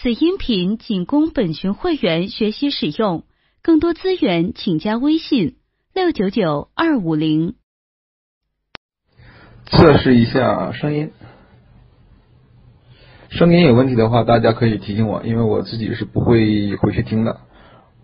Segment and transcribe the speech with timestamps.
[0.00, 3.24] 此音频仅供本群会员学习使用，
[3.62, 5.56] 更多资源请加微信
[5.92, 7.56] 六九九二五零。
[9.66, 11.10] 测试一下声音，
[13.28, 17.40] 声音有问题的话，大家可以提醒我，因为我自己是不会回去听的。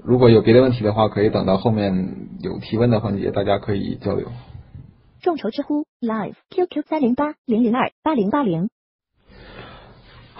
[0.02, 4.32] 如果有别的问题的话，可以等到后面有提问的环节，大家可以交流。
[5.22, 8.68] 众筹知乎 Live QQ 三零八零零二八零八零。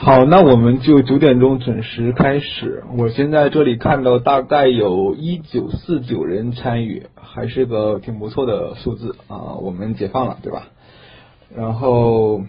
[0.04, 2.84] 好，那我们就九点钟准时开始。
[2.98, 9.54] 我现在这里看到大概有一九四九人参与，还是个挺不错的数字啊。
[9.62, 10.66] 我们解放了，对吧？
[11.56, 12.42] 然后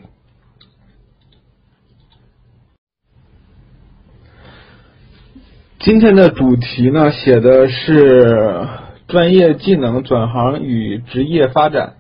[5.80, 8.68] 今天的主题呢，写的是
[9.08, 11.94] 专业技能转行与职业发展。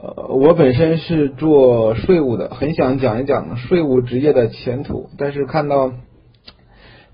[0.00, 5.90] 呃，我本身是做税务的，很想讲一讲税务职业的前途，但是看到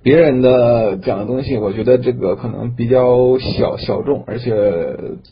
[0.03, 4.53] 别人的讲的东西，我觉得这个可能比较小小众，而且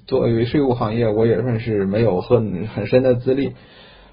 [0.06, 3.52] 作为税务行业，我也算是没有很很深的资历，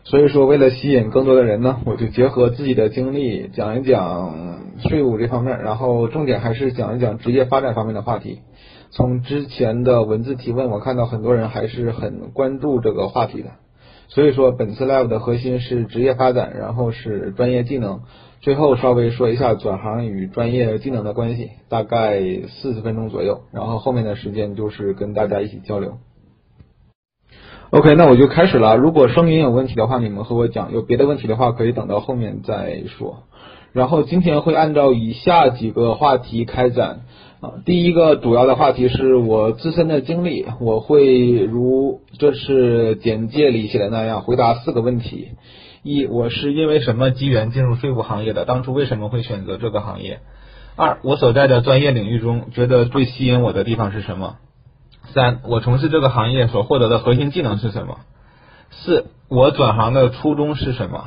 [0.03, 8.39] 所以说为了吸引更多的人呢，我就结合自己的经历讲一讲税务这方面，然后重点还是讲一讲职业发展方面的话题。
[8.91, 13.51] 从之前的文字提问，我看到很多人还是很关注这个话题的，
[14.07, 18.01] 所以说本次 live 的核心是职业发展，然后是专业技能，
[18.41, 25.97] 最后稍微说一下转行与专业技能的关系，大概四十分钟左右，然后后面的时间就是跟大家一起交流。
[27.69, 28.75] OK，那我就开始了。
[28.75, 33.25] 如果声音有问题的话，你们和我讲；有别的问题的话，可以等到后面再说。
[33.71, 37.01] 然后今天会按照以下几个话题开展。
[37.41, 45.29] 啊，第一个主要的话题是我自身的经历，我会如这是简介里写的那样回答四个问题：
[45.81, 48.43] 一，我是因为什么机缘进入税务行业的？
[48.43, 50.19] 当初为什么会选择这个行业？
[50.75, 54.35] 二，我所在的专业领域中，觉得最吸引我的地方是什么？
[55.13, 57.99] 三，我从事这个行业所获得的核心技能是什么？
[58.69, 61.05] 四，我转行的初衷是什么？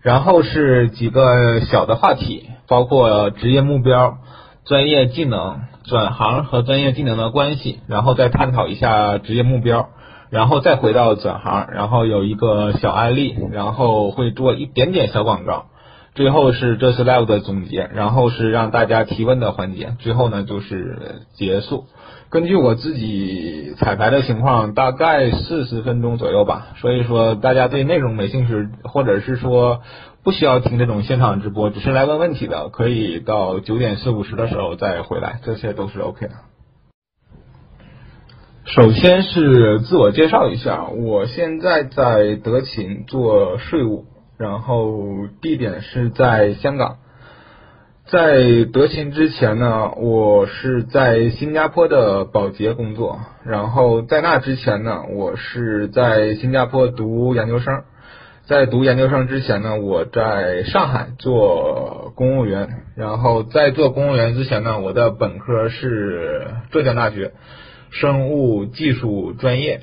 [0.00, 4.16] 然后是几个小的话题，包括职业目标。
[4.64, 9.90] 专业技能转行和专业技能的关系，然后再探讨一下职业目标，
[10.30, 15.66] 然后再回到转行，然后有一个小案例，然后会做一点点小广告，
[16.14, 21.84] 最后是这次 live 的总结，然后是让大家提问的环节，最后呢就是结束。
[22.30, 29.82] 根据我自己彩排的情况，大概四十分钟左右吧，所以说大家对内容没兴趣，或者是说。
[30.24, 36.32] 不需要听这种现场直播，只是来问问题的，可以到九点四五十的时候再回来，这些都是 OK 的。
[38.64, 44.06] 首先是自我介绍一下，我现在在德勤做税务，
[44.38, 44.96] 然后
[45.42, 46.96] 地点是在香港。
[48.06, 57.82] 在德勤之前呢，我是在新加坡的保洁工作，然后在那之前呢，我是在新加坡读研究生。
[58.46, 67.32] 在读研究生之前呢，我在上海做公务员，然后在做公务员之前呢，我的本科是浙江大学
[67.88, 69.80] 生物技术专业，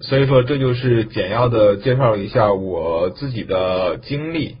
[0.00, 4.56] 所以说这就是简要的介绍一下我自己的经历。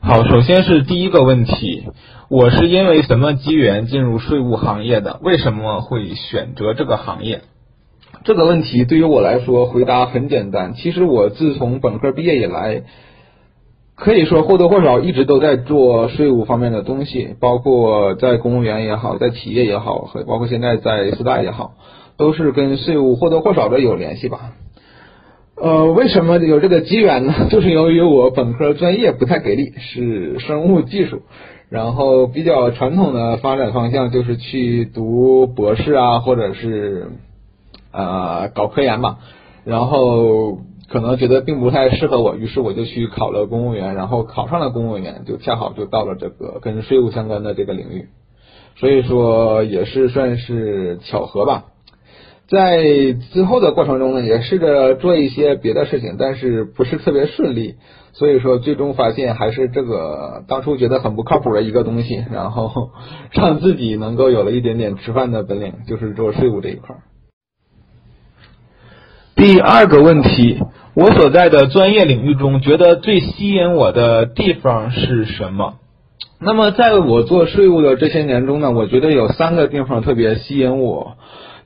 [0.00, 1.88] 好，首先是第一个问题，
[2.30, 5.20] 我是因为什么机缘进入税务行业的？
[5.22, 7.42] 为什么会选择这个行业？
[8.24, 10.72] 这个问题对于我来说回答很简单。
[10.72, 12.82] 其实我自从本科毕业以来，
[13.94, 21.74] 可以说或多或少一直都在做税务方面的东西，包括在公务员也好，在企业也好，和包括现在在四大也好，
[22.16, 24.52] 都是跟税务或多或少的有联系吧。
[25.56, 27.34] 呃，为什么有这个机缘呢？
[27.52, 31.20] 就是由于我本科专业不太给力，是生物技术，
[31.68, 37.08] 然后比较传统的发展方向就是去读博士啊，或者是。
[37.94, 39.18] 呃，搞科研嘛，
[39.64, 48.08] 然后可能觉得并不太适合我，于是我就去考了公务员，然后考上了公务员，就恰好就到了这个跟税务相关的这个领域，
[48.76, 51.66] 所以说也是算是巧合吧。
[52.46, 52.82] 在
[53.32, 57.76] 之后的过程中呢，也试着做一些别的事情，但是不是特别顺利，
[58.12, 62.90] 所以说最终发现还是这个当初觉得很不靠谱的一个东西，然后
[63.32, 66.96] 让自己能够有了一点点吃饭的本领，就是做税务这一块。
[69.36, 70.60] 第二个问题，
[70.94, 75.74] 我所在的专业领域中，觉得最吸引我的地方是什么？
[76.40, 81.14] 那么，在我做税务的这些年中呢，我觉得有三个地方特别吸引我。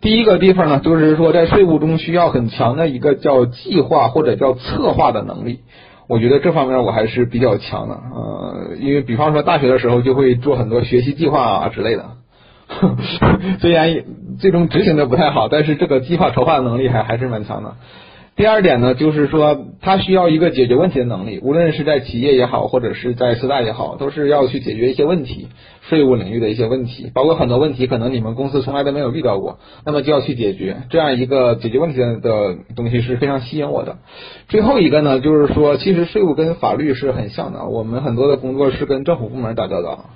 [0.01, 5.61] 第一个地方呢，就是说在税务中需要很强的一个叫计划或者叫策划的能力。
[6.09, 12.05] 我觉得这方面我还是比较强的，呃，因为比方说大学的时候就会做很多学习计划啊之类的，
[13.61, 14.05] 虽然
[14.39, 17.77] 最终执行的不太好，但是这个计划筹划的能力还还是蛮强的。
[18.37, 25.49] 第二点呢，就是说他需要一个解决问题的能力，无论是在企业也好，或者是在四大也好，都是要去解决一些问题，
[25.81, 33.97] 税务领域的一些问题，包括很多问题可能你们公司从来都没有遇到过，那么就要去解决，这样一个解决问题的的东西是非常吸引我的。
[34.47, 40.11] 最后一个呢，就是说其实税务跟法律是很像的，我们很多的工作是跟政府部门打交道。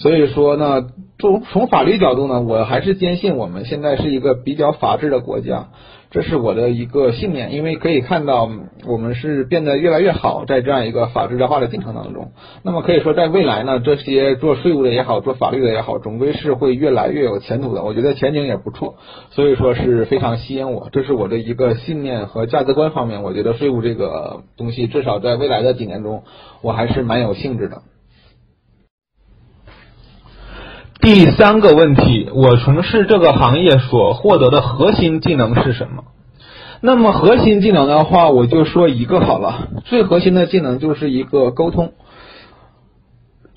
[0.00, 0.86] 所以说呢，
[1.18, 5.70] 从从法律角度呢，我还是坚信我们现在是一个比较法治的国家，
[6.12, 7.52] 这是我的一个信念。
[7.52, 8.48] 因为可以看到，
[8.86, 12.30] 我们是变得越来越好，在这样一个法治化的进程当中。
[12.62, 17.82] 那么可以说，在未来呢，这些做税务的也好，做法律的也好，总归是会越来越有前途的。
[17.82, 18.94] 我觉得前景也不错，
[19.30, 20.90] 所以说是非常吸引我。
[20.92, 26.22] 这是我的一个信念和价值观方面，我觉得税务这个东西，至少在未来的几年中，
[26.62, 27.82] 我还是蛮有兴致的。
[31.00, 36.02] 第三个问题，我从事这个行业所获得的核心技能是什么？
[36.80, 41.92] 那么核心技能的话，我就说一个好了，最核心的技能就是一个沟通。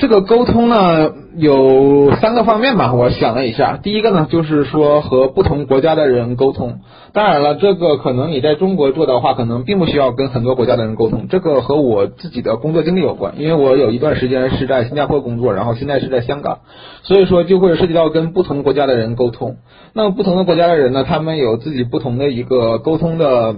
[0.01, 6.79] 这个沟通呢有三个方面吧，我想了一下，第一个呢就是说和不同国家的人沟通。
[7.13, 11.27] 当然了，这个可能你在中国做的话，可能并不需要跟很多国家的人沟通。
[11.29, 16.61] 这个和我自己的工作经历有关，因为我有一段时间是在新加坡工作，然后现在是在香港，
[17.03, 19.57] 所以说就会涉及到跟不同国家的人沟通。
[19.93, 23.55] 那么不同的国家的人呢，他们有自己不同的一个沟通的。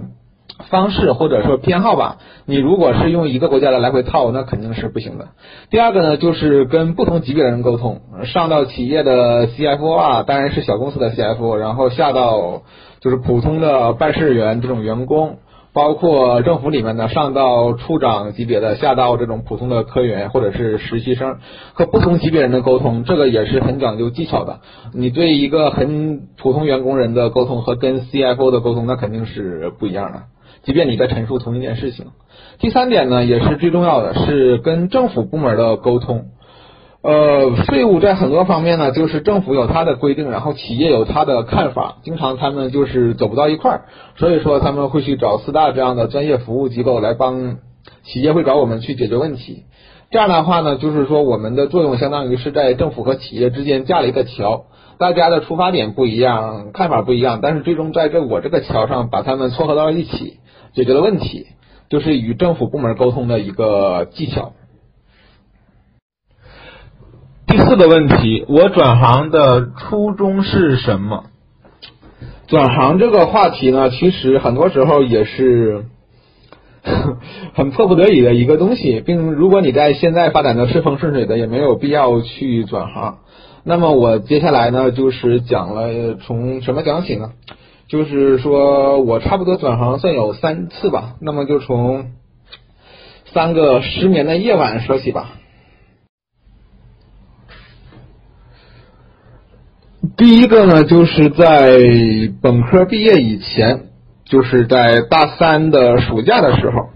[0.70, 5.28] 方式或者说偏好吧，你如果是用一个国家的来回套，那肯定是不行的。
[5.70, 12.62] 第二个呢，就是跟不同级别的人沟通，上到企业的 CFO 啊，当然是小公司的 CFO，然后下到
[13.00, 15.38] 就是普通的办事员这种员工，
[15.72, 21.38] 包括政府里面的上到处长级别的，下到这种普通的科员或者是实习生，
[21.72, 24.60] 和不同级别人的沟通，这个也是很讲究技巧的。
[24.92, 30.22] 你对一个很普通员工人的沟通和跟 CFO 的沟通，那肯定是不一样的。
[30.64, 32.06] 即便你在陈述同一件事情，
[32.58, 36.26] 第三点呢，也是最重要的，是跟政府部门的沟通。
[37.02, 43.82] 呃，税务在很多方面呢，就是政府有它的规定，然后企业有它的看法，经常他们就是走不到一块儿，
[44.16, 47.58] 所以说他们会去找四大这样的专业服务机构来帮
[48.02, 49.64] 企业会找我们去解决问题。
[50.10, 54.64] 这样的话呢，就是说我们的作用相当于是在政府和企业之间架了一个桥。
[54.96, 60.38] 大家的出发点不一样，看法不一样，但是最终在这我这个桥上把他们撮合到了一起，
[60.74, 61.46] 解决了问题，
[61.88, 64.52] 就是与政府部门沟通的一个技巧。
[67.46, 71.26] 第四个问题，我转行的初衷是什么？
[72.48, 75.86] 转行这个话题呢，其实很多时候也是
[77.54, 83.18] 很迫不得已的一个东西，并如果你在现在发展的顺风顺水的，也没有必要去转行。
[83.62, 87.32] 那么我接下来呢，就是讲了从什么讲起呢？
[87.86, 91.16] 就是说我差不多转行算有三次吧。
[91.20, 92.12] 那么就从
[93.26, 95.32] 三个失眠的夜晚说起吧。
[100.16, 101.78] 第一个呢，就是在
[102.40, 103.88] 本科毕业以前，
[104.24, 106.90] 就是在大三的暑假的时候。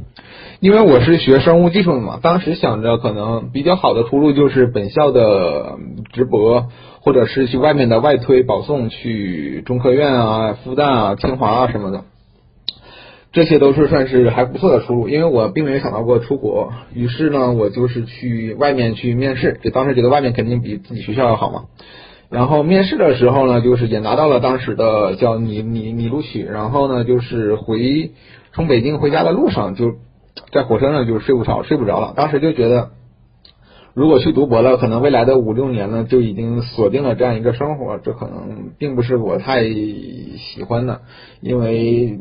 [0.61, 5.79] 因为我是学生物技术的嘛，当时想着可能比较好的出路就是本校的
[6.13, 6.67] 直博，
[7.09, 12.05] 或者是去外面的外推保送，去中科院啊、复旦啊、清华啊什么的，
[13.33, 15.09] 这些都是算是还不错的出路。
[15.09, 21.63] 因为我并没有想到过出国，于是呢，我就是去外面去面试，就当时觉得外面肯定比自己学校要好嘛。
[22.29, 28.11] 然后面试的时候呢，就是也拿到了当时的叫拟拟拟录取，然后呢，就是回
[28.53, 29.95] 从北京回家的路上就。
[30.53, 32.13] 在火车上就睡不着，睡不着了。
[32.15, 32.91] 当时就觉得，
[33.99, 41.01] 如果去读博了，可能未来的五六年呢，就已经锁定了这样一个生活，这可能并不是我太喜欢的。
[41.41, 42.21] 因为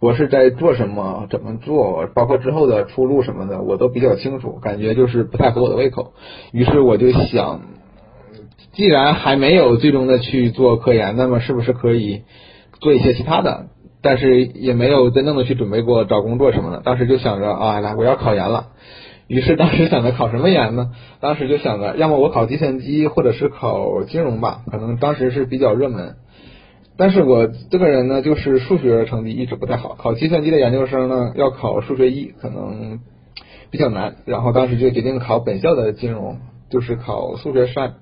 [0.00, 6.14] 博士在做什么、怎么做，包括之后的出路什么的，我都比较清楚，感觉就是不太合我的胃口。
[6.50, 7.60] 于是我就想，
[8.72, 12.22] 既然还没有最终的去做科研，那么是不是可以
[12.80, 13.66] 做一些其他的？
[14.02, 18.66] 但是也没有真正的去准备过找工作什么的，当时就想着啊，来我要考研了。
[19.26, 20.92] 于是当时想着考什么研呢？
[21.20, 26.16] 当时就想着，要么我考计算机，或者是考金融吧，可能当时是比较热门。
[26.96, 33.00] 但是我这个人呢，就是数学成绩一直不太好，考计算机的研究生呢，要考数学一，可能
[33.70, 34.16] 比较难。
[34.26, 36.38] 然后当时就决定考本校的金融，
[36.70, 37.94] 就是考数学三。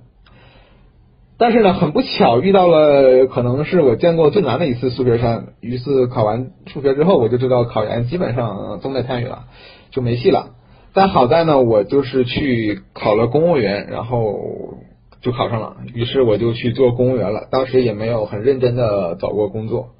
[1.38, 5.54] 但是呢，很不巧遇到了可能是我见过最难的一次数学三。
[5.60, 9.44] 于是考完数学之后，我就知道考研基本上重在参与了。
[9.90, 10.50] 就没戏了。
[10.94, 14.78] 但好在呢，我就是去考了公务员，然后
[15.22, 17.48] 就考上了，于是我就去做公务员了。
[17.50, 19.90] 当时也没有很认真的找过工作，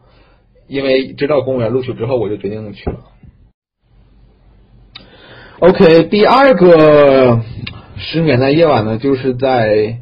[0.69, 2.99] 因为知道公务员录取之后，我就决定去了。
[5.61, 7.41] OK，第二个
[7.97, 9.99] 失眠的夜晚呢，就是在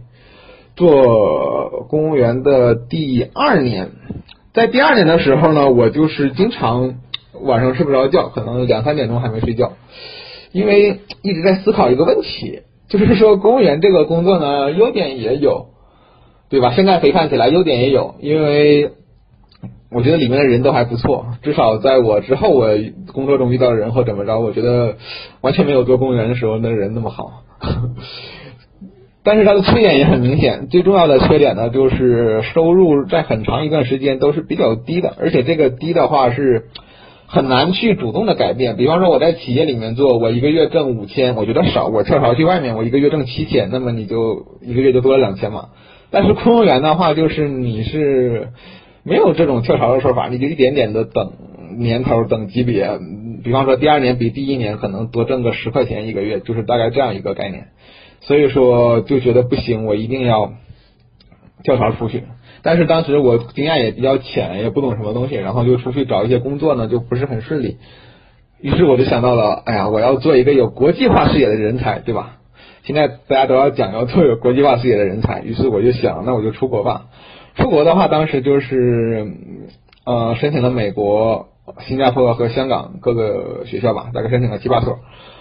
[0.74, 3.90] 做公务员的第二年。
[4.54, 6.94] 在第二年的时候呢，我就是经常
[7.40, 9.74] 晚上睡不着觉，可能两三点钟还没睡觉，
[10.52, 15.68] 因为一直在思考一个问题，就是说公务员这个工作呢，优点也有，
[16.48, 16.72] 对吧？
[16.74, 18.90] 现在回看起来，优点也有，因为
[19.92, 22.68] 我觉得里面的人都还不错，至少在我之后我
[23.12, 24.96] 工作中遇到的人或怎么着，我觉得
[25.40, 27.42] 完全没有做公务员的时候那人那么好。
[29.22, 36.68] 但是它的缺点也很明显，最重要的缺点呢，就是收入在很长一段时间都是比较低的，而且这个低的话是
[37.32, 38.76] 很难去主动的改变。
[38.76, 45.68] 比方说我在企业里面做，我一个月挣五千，我觉得少，我跳槽去外面，我一个月挣七千，那么你就一个月就多了两千嘛。
[46.10, 48.48] 但是公务员的话，就是你是
[49.04, 51.32] 没有这种跳槽的说法，你就一点点的等
[51.78, 52.98] 年头、等级别，
[53.44, 57.68] 比方说第二年比第一年可能多挣个十块钱一个月，就是大概这样一个概念。
[58.22, 60.52] 所以说就觉得不行，我一定要
[61.62, 62.24] 跳槽出去。
[62.62, 67.78] 但是当时我经验也比较浅，也不懂什么东西，然后就出去找一些工作呢，就不是很顺利。
[68.60, 72.36] 于是我就想到了，哎呀，我要做一个有国际化视野的人才，对吧？
[72.82, 77.06] 现在大家都要讲要做有国际化视野的人才，于是我就想，那我就出国吧。
[77.56, 79.32] 出国的话，当时就是
[80.04, 81.48] 呃申请了美国、
[81.80, 84.98] 新加坡和香港各个学校吧，大概申请了七八所。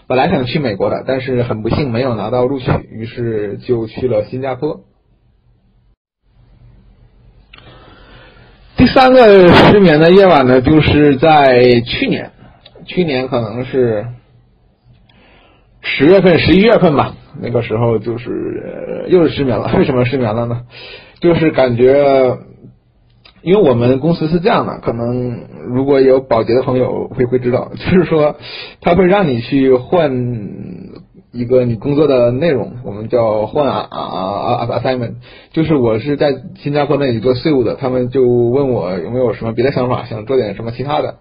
[0.07, 4.81] 本来想去美国的，但是很不幸没有拿到录取，于是就去了新加坡。
[8.79, 12.31] 第三个失眠的夜晚呢，就是在去年，
[12.85, 14.05] 去年可能是
[15.81, 19.69] 十月份、十一月份吧，那个时候就是又是失眠了。
[19.77, 20.61] 为什么失眠了呢？
[21.19, 22.37] 就是感觉。
[23.41, 28.35] 因为我们公司是这样的，可能如果有保洁的朋友会会知道，就是说
[28.81, 30.11] 他会让你去换
[31.31, 35.15] 一个你工作的内容，我们叫换啊啊啊 assignment。
[35.51, 41.15] 就是我是在新加坡那里做税务的，他们就问我有没有什么别的想法，想做点什么其他的。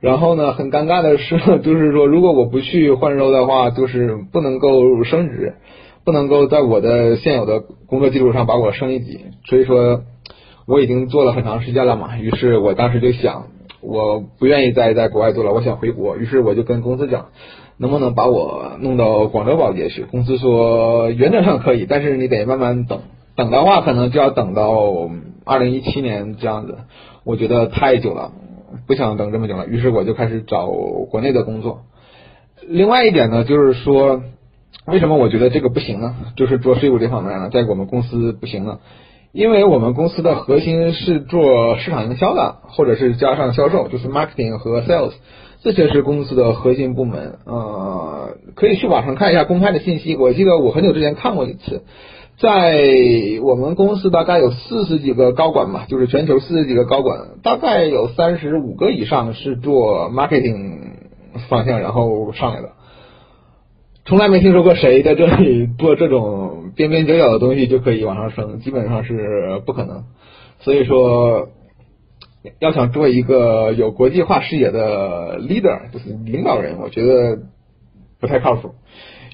[0.00, 5.54] 然后呢，很尴尬的是，就是说如果我不去换州的话，就是不能够升职，
[6.04, 10.02] 不能够在我的现有的工作基础上把我升一级，所以说。
[10.70, 13.46] 我已经做了很长时间了嘛，于是我当时就想，
[13.80, 16.18] 我不愿意再在国外做了，我想回国。
[16.18, 17.28] 于是我就跟公司讲，
[17.78, 20.04] 能不能把我弄到广州保洁去？
[20.04, 23.00] 公司说原则上可以，但是你得慢慢等，
[23.36, 25.08] 等的话可能就要等到
[25.44, 26.78] 二零一七年这样子。
[27.24, 28.32] 我觉得太久了，
[28.86, 29.66] 不想等这么久了。
[29.66, 31.82] 于是我就开始找国内的工作。
[32.66, 34.22] 另外一点呢，就是说，
[34.86, 36.16] 为什么我觉得这个不行呢？
[36.36, 38.78] 就是做税务这方面呢，在我们公司不行呢？
[39.30, 45.12] 因为我们公司的核心是做市场营销的，或者是加上销售，就是 marketing 和 sales，
[45.62, 47.38] 这些是公司的核心部门。
[47.44, 50.16] 呃，可以去网上看一下公开的信息。
[50.16, 51.82] 我记得我很久之前看过一次，
[52.38, 52.80] 在
[53.42, 60.78] 我们公司大概有四十几个高管吧，就是全球四十几个高管，大概有三十五个以上是做 marketing
[61.48, 62.70] 方向然后上来的。
[64.04, 70.04] 从来没听说过谁在这里做这种边边角角的东西就可以往上升，基本上是不可能。
[70.60, 71.48] 所以说，
[72.58, 77.38] 要想做一个有国际化视野的 leader，就是领导人，我觉得
[78.20, 78.74] 不太靠谱。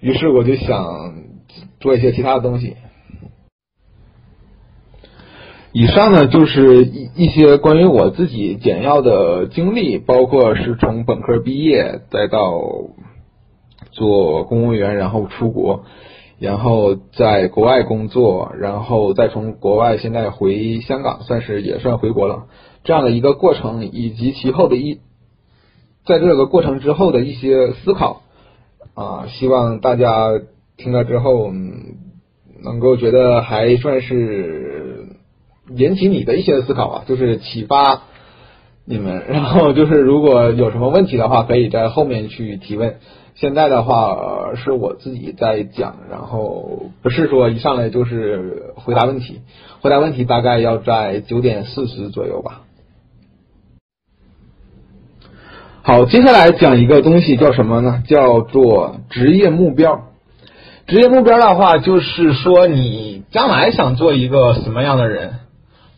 [0.01, 1.15] 于是我就想
[1.81, 2.77] 做一些其他的东西。
[5.73, 12.61] 以上呢就是一一些关于我自己简要的经历，包括是从本科毕业再到。
[13.91, 15.85] 做公务员，然后出国，
[16.41, 22.47] 然后在国外工作，然后再从国外现在回香港，算是也算回国了。
[22.85, 25.01] 这样的一个过程，以及其后的一，
[26.07, 28.23] 在这个过程之后的一些思考
[28.95, 30.29] 啊，希望大家
[30.77, 31.51] 听了之后
[32.63, 35.07] 能够觉得还算是
[35.75, 38.03] 引起你的一些思考啊，就是启发
[38.85, 39.25] 你们。
[39.29, 42.97] 然后就是如果有什么问题的话，可以在后面去提问。
[43.35, 49.41] 现在的话是我自己在讲，然后不是说一上来就是回答问题，
[49.81, 52.61] 回答问题大概要在九点四十左右吧。
[55.87, 58.03] 好，接下来讲一个东西叫什么呢？
[58.09, 60.05] 叫做职业目标。
[60.87, 65.33] 职业目标的话，就是说你将来想做一个什么样的人。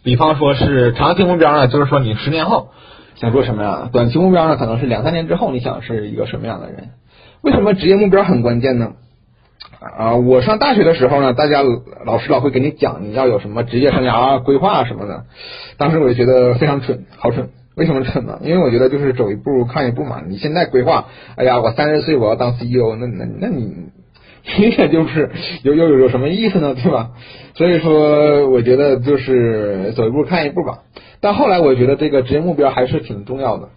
[0.03, 2.71] 比方说是长期目标呢，就是说你十年后
[3.15, 6.89] 想做什么样的；短期目标呢，可能是两三年之后你想是一个什么样的人。
[7.43, 8.95] 为什么职业目标很关键呢？
[9.79, 11.63] 啊，我上大学的时候呢，大家
[12.05, 15.27] 老师老会给你讲你要有什么职业生涯规划什么的，
[15.79, 17.51] 当时我就觉得非常蠢，好蠢。
[17.77, 18.41] 为什么这呢？
[18.43, 20.23] 因为我觉得就是走一步看一步嘛。
[20.27, 23.71] 你现在规划，哎呀，我三十岁我要当 CEO，那那那你
[24.59, 25.31] 明显就是
[25.63, 26.75] 有有有什么意思呢？
[26.75, 27.11] 对吧？
[27.55, 30.85] 所以说，我觉得就是走一步看一步吧。
[31.21, 33.69] 但后来我觉得这个职业目标还是挺重要的。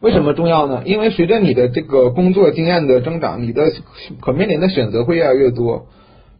[0.00, 0.82] 为什么重要呢？
[0.84, 3.72] 因为随着你的这个工作经验的增长，你的
[4.20, 5.86] 可面临的选择会越来越多。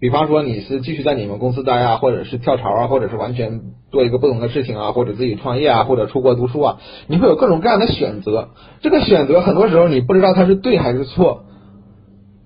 [0.00, 6.78] 比方说你是继续在你们公司待啊，或者是跳槽啊，或者是完全做一个不同的事情啊，或者自己创业啊，或者出国读书啊，
[7.08, 8.50] 你会有各种各样的选择。
[8.80, 11.44] 这个选择很多时候你不知道它是对还是错，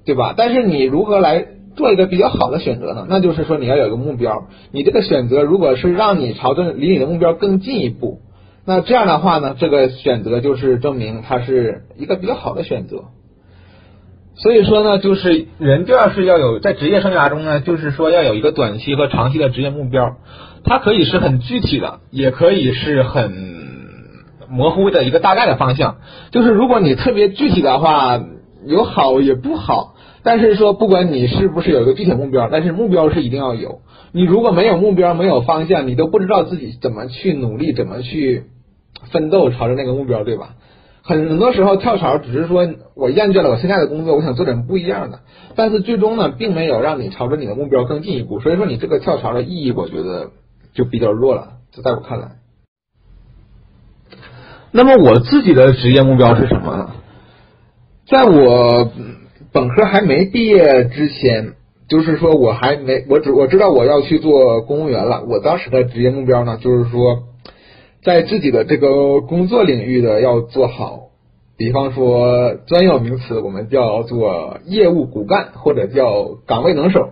[0.07, 0.35] 对吧？
[0.37, 3.07] 但是你如何来做一个比较好的选择呢？
[3.09, 8.21] 那就是说你要有一个目标，你这个选择如果是让你朝着离你的目标更进一步，
[8.65, 13.05] 那这样的话呢，这个选择就是证明它是一个比较好的选择。
[14.35, 20.17] 所以说呢，就是人就要是要有在职业生涯中呢，就是说要有一个短期和长期的职业目标，
[20.65, 23.33] 它可以是很具体的，也可以是很
[24.49, 25.97] 模糊的一个大概的方向。
[26.31, 28.21] 就是如果你特别具体的话，
[28.67, 29.95] 有好也不好。
[30.25, 33.81] 但是说不管你是不是有一个具体目标，但是目标是一定要有。
[34.13, 38.45] 你如果没有目标，没有方向，你都不知道自己怎么去努力，怎么去
[39.11, 40.51] 奋斗，朝着那个目标，对吧？
[41.05, 45.19] 很很多时候跳槽只是说我厌倦了我现在的工作，我想做点不一样的，
[45.57, 48.39] 但是最终呢，并没有让你朝着你的目标更进一步。
[48.39, 50.31] 所以说你这个跳槽的意义，我觉得
[50.75, 51.55] 就比较弱了。
[51.73, 52.37] 就在我看来，
[54.71, 56.91] 那么我自己的职业目标是什么呢？
[58.07, 58.93] 在我
[59.53, 61.55] 本科还没毕业之前，
[61.89, 65.25] 就是说我还没我只我知道我要去做公务员了。
[65.25, 67.25] 我当时的职业目标呢，就是说。
[68.05, 71.11] 在自己的这个工作领域的要做好，
[71.57, 77.11] 比方说专有名词，我们叫做业务骨干或者叫岗位能手。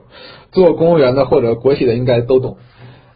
[0.50, 2.56] 做公务员的或者国企的应该都懂。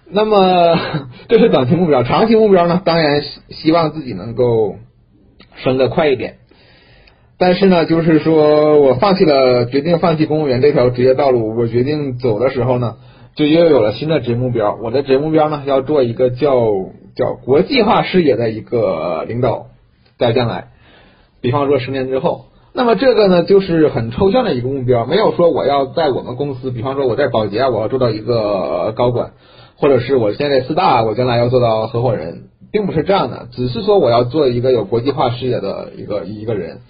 [0.08, 0.78] 那么
[1.26, 2.80] 这是短期目标，长期目标呢？
[2.84, 4.76] 当然希望自己能够
[5.56, 6.36] 升得快一点。
[7.38, 11.56] 但是呢，就是说我放弃了，决定放弃公务员这条职业道路。
[11.56, 12.98] 我决定走的时候呢，
[13.34, 14.78] 就又有了新的职业目标。
[14.80, 16.54] 我的职业目标呢，要做一个叫。
[17.14, 19.66] 叫国际化视野的一个领导，
[20.18, 20.68] 在将来，
[21.40, 29.32] 比方说十年之后，那么这个呢就是很抽象的一个目标，没有说我要在我们公司，比方说我在保洁，我要做到一个高管，
[29.76, 36.80] 或者是我现在四大，我将来要做到合伙人，并不是这样的，只是说我要做一个有国际化视野的一个一个人，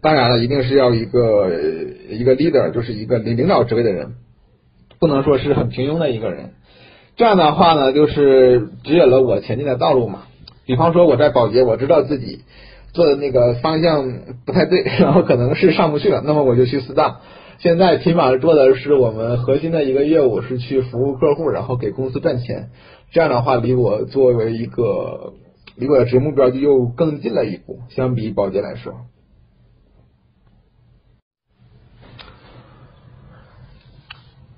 [0.00, 1.50] 当然了，一定是要一个
[2.08, 4.14] 一个 leader，就是一个领领导职位的人，
[4.98, 6.54] 不能说是很平庸的一个人。
[7.16, 10.22] 这样的话呢，就是指引了我前进的道路嘛。
[10.66, 12.40] 比方说我在保洁，我知道自己
[12.92, 14.10] 做的那个方向
[14.46, 17.20] 不太对， 然后可能是上不去了，那么我就去四大。
[17.58, 22.70] 现在起码做的是我们核心的一个业务，是去服务客户，然后给公司赚钱。
[23.12, 25.34] 这样的话，离我作为一个
[25.76, 28.92] 离我的职业目标就又更近了一步，相比保洁来说。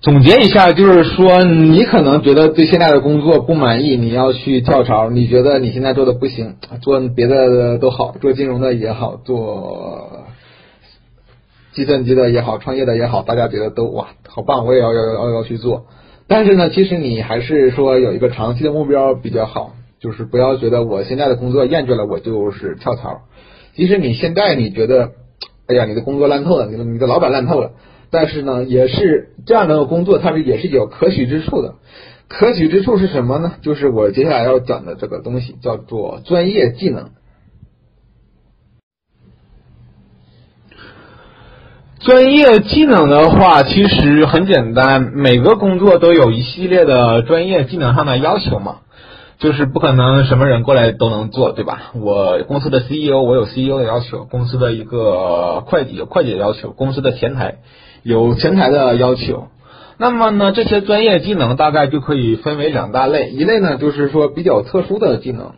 [0.06, 5.10] 总结一下，就是说，你可能觉得对现在的工作不满意，你要去跳槽。
[5.10, 10.28] 你觉得你现在做的不行，做别的都好，做金融的也好，做
[11.72, 15.86] 计算机的也好，创业的也好，大家觉得都哇，好棒，我也要要要要去做。
[16.28, 23.22] 但是呢，其实你还是说有一个长期的目标比较好，就是不要觉得我现在的工作厌倦了，我就是跳槽。
[23.74, 25.10] 即使你现在你觉得，
[25.66, 27.72] 哎呀，你的工作烂透了，你的你的老板烂透了。
[28.18, 31.74] 但是呢，也是这样的工作，它是也是有可取之处的。
[32.28, 33.52] 可取之处是什么呢？
[33.60, 37.10] 就是我接下来要讲的这个东西，叫做专业技能。
[42.00, 48.78] 专业技能的话，其实很简单，每个工作都有一系列的专业技能上的要求嘛。
[49.38, 51.92] 就是不可能什么人过来都能做，对吧？
[51.94, 57.56] 我公司的 CEO，我有 CEO 的要求；公司的一个会计有会计的要求；公司的前台。
[58.06, 59.48] 有前台的要求，
[59.98, 65.54] 那么呢，这些专业技能大概就可以分为两大类，一类呢就是说比较特殊的技能，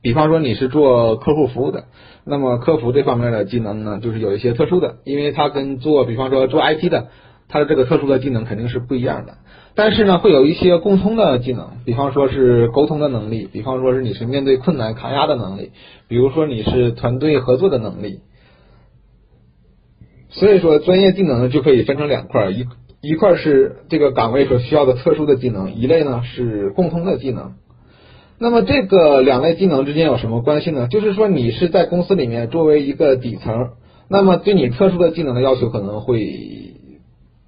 [0.00, 1.84] 比方说你是做客户服务的，
[2.24, 7.08] 那么客服这方面的技能呢，就是有一些特殊的，因为它跟做比方说做 IT 的，
[7.46, 9.34] 它的这个特殊的技能肯定是不一样的，
[9.74, 15.72] 但是呢，会有一些共通的技能，比方说是沟通的能力，比方说是你是面对困难抗压的能力，
[16.08, 18.20] 比如说你是团队合作的能力。
[20.36, 22.66] 所以说，专业技能呢就可以分成两块，一
[23.02, 27.52] 一块是这个岗位所需要的特殊的技能，一类呢是共通的技能。
[28.38, 30.88] 那么这个两类技能之间有什么关系呢？
[30.88, 33.70] 就是说，你是在公司里面作为一个底层，
[34.08, 36.65] 那么对你特殊的技能的要求可能会。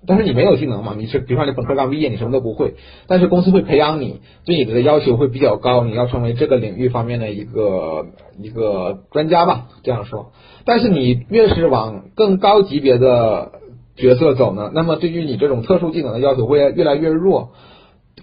[0.08, 0.94] 但是你没有技能嘛？
[0.96, 2.74] 你是比如说你本科刚毕业，你什么都不会，
[3.06, 8.06] 但是公司会培养你，对你的要求会比较高，你要成为这个领域方面的一个
[8.42, 10.32] 一个专家吧，这样说。
[10.64, 13.52] 但是你越是往更高级别的
[13.96, 17.50] 角色走呢，那么对于你这种特殊技能的要求会越来越弱，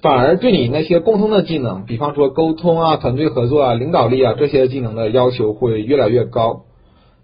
[0.02, 6.64] 反而对你那些共通的技能，比方说沟通啊、团队合作啊、领导力啊这些技能的要求会越来越高。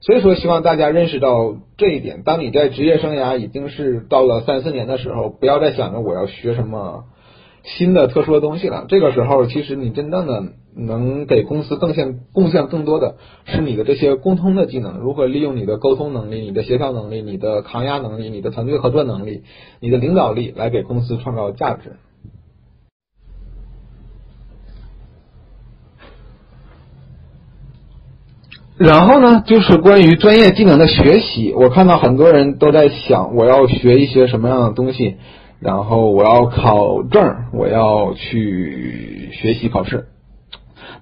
[0.02, 2.24] 所以说，希望大家认识到这一点。
[2.24, 7.04] 当你在职业生涯已经是到了三四年的时候，不要再想着我要学什么
[7.64, 8.86] 新的特殊的东西了。
[8.90, 19.44] 这个时候，其实你真正的能给公司贡献贡献更多的是你的这些共通的技能，如何利用你的沟通能力、你的协调能力、你的抗压能力、你的团队合作能力、
[19.80, 21.98] 你的领导力来给公司创造价值。
[28.84, 35.17] 然后呢，就是关于专业技能的学习，我看到很多人都在想，我要学一些什么样的东西，
[35.60, 40.06] 然后我要考证，我要去学习考试。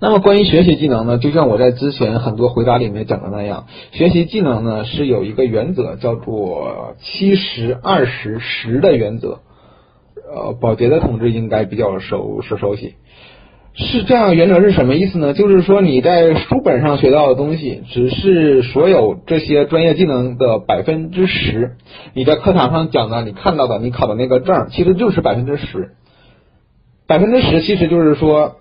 [0.01, 9.39] 那么关于学习技能呢，就像我在之前很多回答里面讲的那样，学习技能呢是有一个原则，叫做七十二十十的原则。
[10.35, 12.95] 呃，保洁的同志应该比较熟熟熟悉。
[13.81, 15.33] 是这样，原则是什么意思呢？
[15.33, 21.77] 就是说你在书本上学到的东西，只是所有这些专业技能的百分之十。
[22.13, 25.91] 你在课堂上讲的，你看到的，你考的那个证，其实就是百分之十。
[27.07, 28.57] 百分之十其实就是说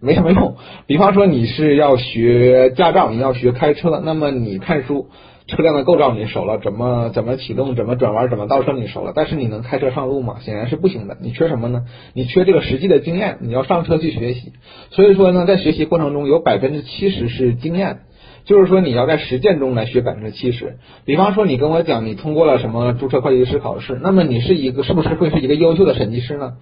[0.00, 0.54] 没什么用。
[0.86, 5.08] 比方说你是要学驾照，你要学开车，那么你看书。
[5.48, 10.36] 车辆的构造你熟了，怎么怎么启动，怎么转弯，怎么倒车你熟了，但是你能开车上路吗？
[10.40, 11.16] 显然是不行的。
[11.20, 11.84] 你缺什么呢？
[12.14, 13.38] 你缺这个实际的经验。
[13.40, 14.52] 你要上车去学习。
[14.90, 18.00] 所以说呢，在学习过程中有百分之七十是经验，
[18.44, 20.78] 就是说你要在实践中来学百分之七十。
[21.04, 26.54] 比方说你跟我讲你通过了什么注册会计师考试，那么你是一个是不是会是一个优秀的审计师呢？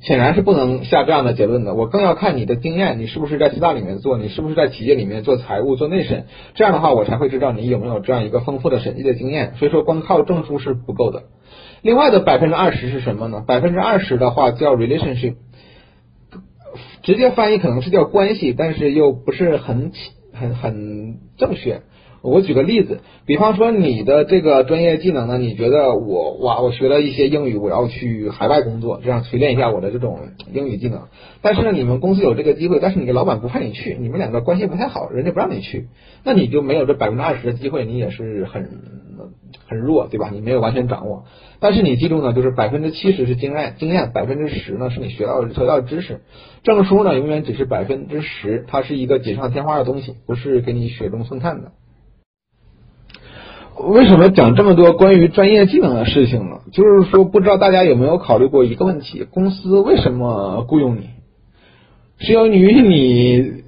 [0.00, 1.74] 显然是不能下这样的结论的。
[1.74, 9.54] 我更要看你的经验，你是不是在四大里面做，你是不是在企业里面做财务、做内审，这样的话我才会知道你有没有这样一个丰富的审计的经验。
[9.56, 11.24] 所以说，光靠证书是不够的。
[11.82, 13.42] 另外的百分之二十是什么呢？
[13.46, 15.34] 百分之二十的话叫 relationship，
[17.02, 19.92] 直接翻译可能是叫关系，但是又不是很
[20.32, 21.82] 很很正确。
[22.22, 30.18] 我举个例子，比方说你的这个专业技能呢，你觉得我哇，我学了一些英语，我要去海外工作，这样锤炼一下我的这种
[30.52, 31.02] 英语技能。
[31.42, 35.86] 但是呢，你们公司有这个机会，但是你的老板不派你去，你们两个关系不太好，人家不让你去，
[36.24, 38.68] 那你就没有这百分之二十的机会，你也是很
[39.66, 40.30] 很弱，对吧？
[40.32, 41.24] 你没有完全掌握。
[41.60, 46.20] 但是你记住呢，就是百分之七十是经验，经验百分之十呢是你学到学到的知识，
[46.64, 51.72] 证书呢永远只是百分之十，它是一个锦上添花的东西，不是给你雪中送炭的。
[53.80, 56.60] 为什么讲这么多关于专业技能的事情呢？
[56.72, 61.10] 就是说，不知道大家有没有考虑过一个问题：公司为什么雇佣你？
[62.18, 63.62] 是由于你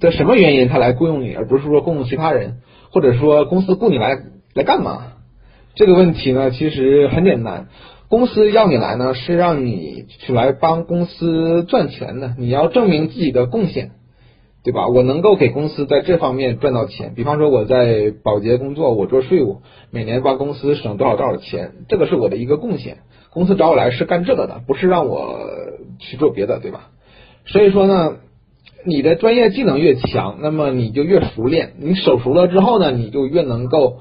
[0.00, 2.58] 的什么原因他来雇佣你，而不是说雇佣其他人，
[2.92, 4.18] 或者说公司雇你来
[4.54, 5.14] 来干嘛？
[5.74, 7.66] 这个问题呢，其实很简单，
[8.08, 13.90] 公司要你来呢，是让你去来帮公司赚钱的，你要证明自己的贡献。
[14.64, 14.88] 对吧？
[14.88, 22.98] 我能够给公司在这方面赚到钱，比方说我在保洁工作，我做税务，每年帮公司省多少多少钱，这个是我的一个贡献。
[23.30, 25.38] 公司找我来是干这个的，不是让我
[26.00, 26.90] 去做别的，对吧？
[27.46, 28.16] 所以说呢，
[28.84, 33.98] 你的专业技能越强，那么你就越熟练，你手熟了之后呢，你就越能够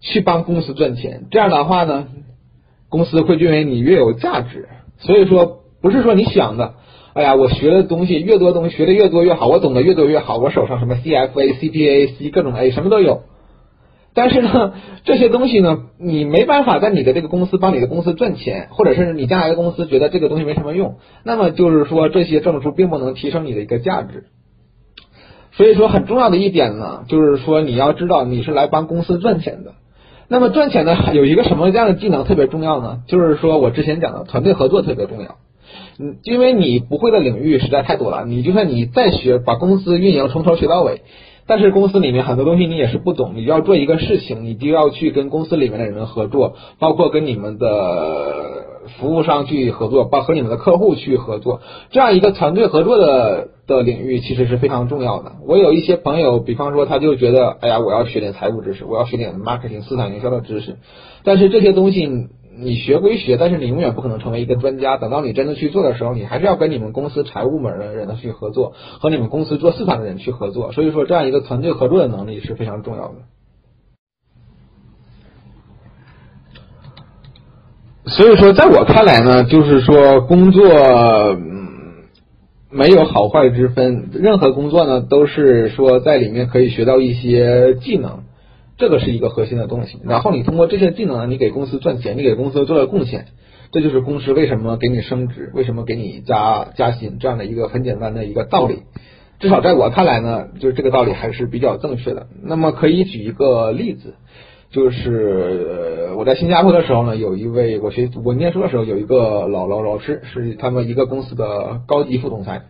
[0.00, 1.24] 去帮公司赚钱。
[1.30, 2.06] 这样的话呢，
[2.88, 4.68] 公司会认为你越有价值。
[4.98, 6.74] 所以说，不是说你想的。
[7.16, 10.36] 哎呀，我学的东西越多，东西学的越多越好，我懂得越多越好。
[10.36, 13.22] 我手上什么 CFA、CPA、C 各种 A 什么都有。
[14.12, 14.74] 但是呢，
[15.04, 24.24] 这些东西呢，你没办法在你的这个公司帮你的公司赚钱，或者是你将来的公司觉得这个东西没什么用，那么就是说这些证书并不能提升你的一个价值。
[25.52, 29.72] 所以说很重要的一点呢，就是说你要知道你是来帮公司赚钱的。
[30.28, 32.98] 那么赚钱呢，有一个什么样的技能特别重要呢？
[33.06, 35.36] 就是说我之前讲的团队合作特别重要。
[35.98, 41.00] 嗯，因为你不会的领域实在太多了，你就算你再学，把公司运营从头学到尾，
[41.46, 48.34] 但是公司里面很多东西你也是不懂，你要做一个事情，你就要去跟公司里面的人合作，包括跟你们的
[48.98, 55.32] 服务商去合作，包和你们的客户去合作，这样一个团队合作的的领域其实是非常重要的。
[55.46, 60.76] 我有一些朋友，比方说他就觉得，哎呀，我要学点财务知识，我要学点 marketing 市场营销的知识，
[61.24, 62.26] 但是这些东西。
[62.58, 64.96] 你学归学但是你永远不可能成为一个专家。
[64.96, 70.72] 等到你真的去做的时候你还是要跟你们公司财务部门的人去合作和你们公司做市场的人去合作。
[70.72, 73.14] 所以说这样一个团队合作的能力是非常重要的。
[78.06, 80.64] 所以说在我看来呢就是说工作
[82.70, 84.10] 没有好坏之分。
[84.12, 88.25] 任何工作呢都是说在里面可以学到一些技能
[88.76, 89.98] 这个是一个核心的东西。
[90.04, 93.26] 然后你通过这些技能，你给公司赚钱，你给公司做了贡献，
[93.72, 98.82] 这就是公司为什么给你升职，为什么给你加加薪这样的一个很简单的一个道理。
[99.38, 102.26] 至少在我看来呢，就是这个道理还是比较正确的。
[102.42, 104.14] 那么可以举一个例子。
[104.68, 112.62] 就是我在新加坡的时候呢，有一位我学我念书的时候有一个老老老师，是他们一个公司的高级副总裁，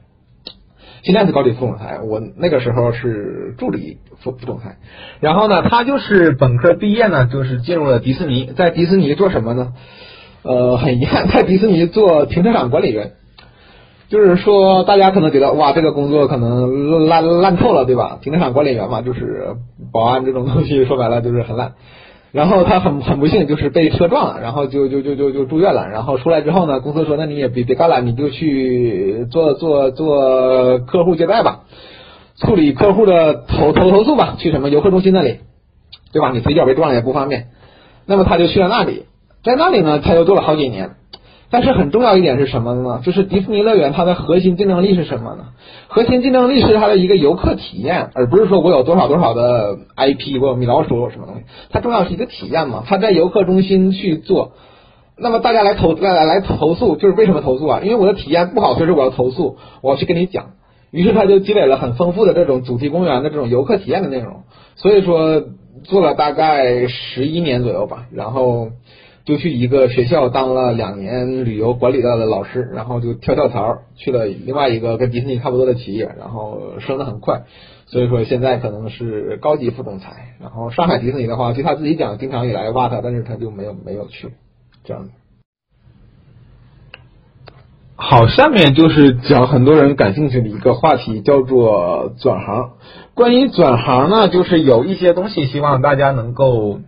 [1.06, 4.78] 现在是高级副总裁，我那个时候是助理副副总裁。
[5.20, 9.72] 然后呢，他就是本科毕业呢，就是进入了迪士尼，在迪士尼做什么呢？
[10.42, 13.12] 呃，很遗憾，在迪士尼做停车场管理员。
[14.08, 18.18] 就是说，大家可能觉得哇，这个工作可能烂烂透了，对吧？
[18.20, 19.54] 停车场管理员嘛，就是
[19.92, 21.74] 保安这种东西，说白了就是很烂。
[22.36, 25.88] 然后他很很不幸，就是被车撞了，然后就就就就就住院了。
[25.88, 31.60] 然后出来之后呢，公司说，那你也别别干了，你就去做做做客户接待吧，
[32.38, 35.38] 处理客户的投投投诉吧，去什么游客中心那里，
[36.12, 36.30] 对吧？
[36.30, 37.46] 你腿脚被撞了也不方便。
[38.04, 39.06] 那么他就去了那里，
[39.42, 40.90] 在那里呢，他又做了好几年。
[41.48, 43.00] 但是很重要一点是什么呢？
[43.04, 45.44] 就是迪士尼乐园它的核心竞争力是什么呢？
[45.86, 51.42] 核心竞争力是它的一个游客体验，而不是说我有多少多少的 IP，我有米老鼠，有什么东西。
[51.70, 52.82] 它重要是一个体验嘛。
[52.86, 54.54] 它在游客中心去做，
[55.16, 57.80] 那么大家来投来来来投诉，就是为什么投诉啊？
[57.84, 60.46] 因为我的体验不好，所以说我要投诉，我要去跟你讲。
[60.90, 64.42] 于是他就积累了很丰富的这种主题公园的这种游客体验的内容。
[64.74, 65.44] 所以说
[65.84, 68.70] 做了大概十一年左右吧，然后。
[69.26, 77.42] 就去一个学校当了两年旅游管理的老师，然后就跳跳槽去了另外一个跟迪士尼差不多的企业，然后升得很快，
[77.86, 80.36] 所以说现在可能是高级副总裁。
[80.40, 84.28] 然后上海迪士尼的话，据他自己讲，经常也来挖他，但是他就没有没有去
[84.84, 85.08] 这样。
[87.96, 92.74] 好，下面就是讲很多人感兴趣的一个话题，叫做转行。
[93.14, 96.78] 关于转行呢，就是有一些东西希望大家能够。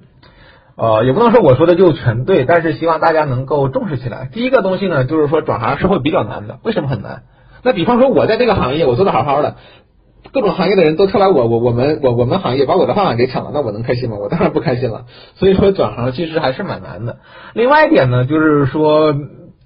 [0.78, 4.28] 呃，也不能说我说的就全对，但是希望大家能够重视起来。
[4.32, 6.60] 第一个东西呢，就是说转行是会比较难的。
[6.62, 7.24] 为什么很难？
[7.64, 9.56] 那比方说我在这个行业我做的好好的，
[10.32, 14.16] 各种行业的人都跳来我我我们我我们行业把我的饭碗给抢了，那我能开心吗？
[14.20, 15.06] 我当然不开心了。
[15.34, 17.16] 所以说转行其实还是蛮难的。
[17.54, 19.14] 另外一点呢，就是说。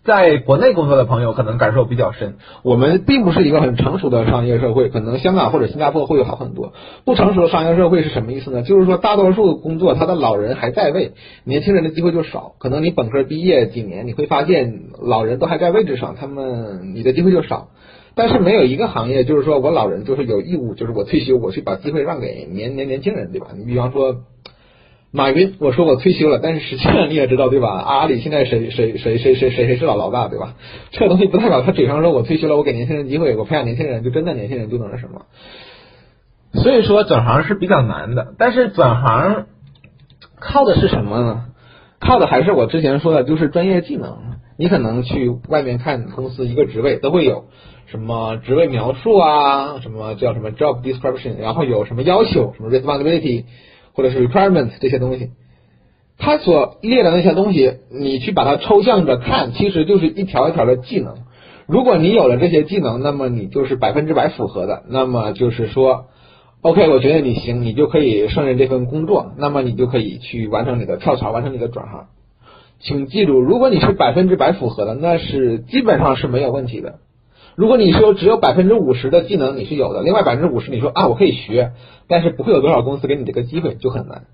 [0.05, 2.35] 在国内工作的朋友可能感受比较深，
[2.65, 6.73] 我们并不是一个很成熟的商业社会，可能香港或者新加坡会好很多。
[7.05, 8.62] 不成熟的商业社会是什么意思呢？
[8.62, 11.12] 就是说大多数工作他的老人还在位，
[11.45, 12.55] 年轻人的机会就少。
[12.59, 17.69] 可能你本科毕业几年，你会发现老人都还在位置上，他们你的机会就少。
[18.17, 23.49] 但是没有一个行业就是说我老人就是有义务，就是我退休我去把机会让给年年年轻人，对吧？
[23.57, 24.17] 你比方说。
[25.14, 27.68] 马云，我说我退休了，但是实际上你也知道对吧？
[27.68, 30.55] 阿里现在谁谁谁谁谁谁谁是老老大对吧？
[30.90, 35.27] 这个东西不代表他嘴上说我退休了，我给年轻人机会，我培养年轻人，就真的年轻人就能那什么。
[36.55, 39.46] 所以说转行是比较难的，但是转行
[40.40, 41.44] 靠的是什么呢？
[42.01, 44.16] 靠的还是我之前说的，就是专业技能。
[44.57, 47.44] 你可能去外面看公司一个职位都会有
[47.87, 53.44] 什么职位描述啊，什么叫什么 job description，然后有什么要求，什么 responsibility。
[53.95, 55.31] 或者是 requirements 这些东西，
[56.19, 61.15] 他所列的那些东西，你去把它抽象着看，其实就是一条一条的技能。
[61.67, 64.83] 如果你有了这些技能，那么你就是百分之百符合的。
[64.89, 66.07] 那么就是说
[66.61, 69.33] ，OK，我觉得你行，你就可以胜任这份工作。
[69.39, 72.07] 那么你就可以去完成你的跳槽，完成你的转行。
[72.81, 76.99] 请记住，如果你是百分之百符合的，那是基本上是没有问题的。
[77.55, 81.73] 如果你说只有百分之五十的技能你是有的，另外百分之五十你说啊我可以学，
[82.09, 84.25] 但是不会有多少公司给你这个机会，就很难。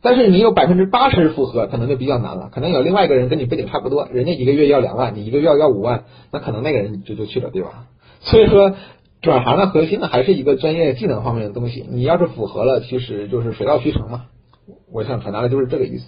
[0.00, 2.50] 但是你有百分之八十符合，可能就比较难了。
[2.52, 7.86] 可能有另外一个人跟你背景差不多，人家一个月要两万，你一个月要五万，那可能那个人就就去了，对吧？
[8.20, 8.74] 所以说
[9.22, 11.84] 转行的核心呢还是一个专业技能方面的东西。
[11.90, 14.26] 你要是符合了，其实就是水到渠成嘛。
[14.92, 16.04] 我想传达的就是这个意思。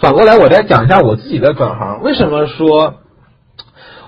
[0.00, 2.94] 反过来，我再讲一下我自己的转行，为什么说？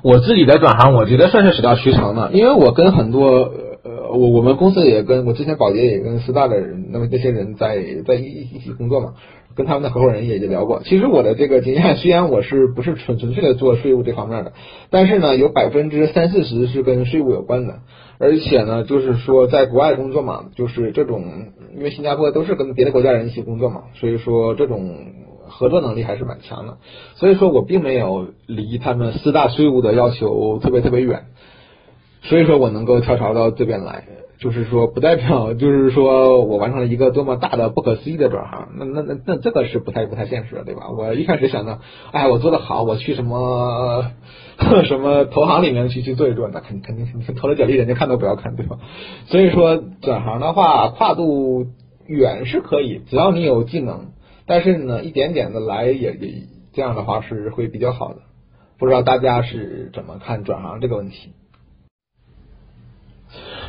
[0.05, 3.51] 我自己的转行，我觉得算是水到渠成的，因为我跟很多
[3.85, 9.15] 呃，我我们公司也跟我之前保洁也跟四大的人，那么这些人在在一一起工作嘛，
[9.57, 10.83] 跟他们的合伙人也就聊过。
[10.85, 14.53] 其实我的这个经验，虽然我是不是纯纯粹的做税务这方面的，
[14.91, 17.77] 但是呢，有百分之三四十是跟税务有关的，
[18.19, 21.25] 而且呢，就是说在国外工作嘛，就是这种，
[21.75, 24.97] 因为新加坡都是跟别的国家人一起工作嘛，所以说这种。
[25.57, 26.79] 合作能力还是蛮强的，
[27.15, 31.27] 所以说我并没有离他们四大税务的要求特别特别远，
[32.23, 34.05] 所以说我能够跳槽到这边来。
[34.37, 40.91] 就是说不代表 就是说我完成了一个多么大的不可思议的转行，那那那那这个是不太不太现实的，对吧？
[40.91, 41.79] 我一开始想的，
[42.11, 44.11] 哎，我做的好，我去什么
[44.85, 48.79] 什么投行里面去去做一做，那肯肯定你投了简历，人家看都不要看，对吧？
[49.27, 51.67] 所以说转行的话，跨度
[52.07, 54.09] 远是可以，只要你有技能，
[54.47, 58.21] 但是呢，一点点的来也也这样的话是会比较好的。
[58.79, 61.31] 不知道大家是怎么看转行这个问题？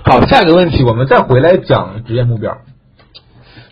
[0.04, 2.58] 好，下一个问题，我们再回来讲职业目标。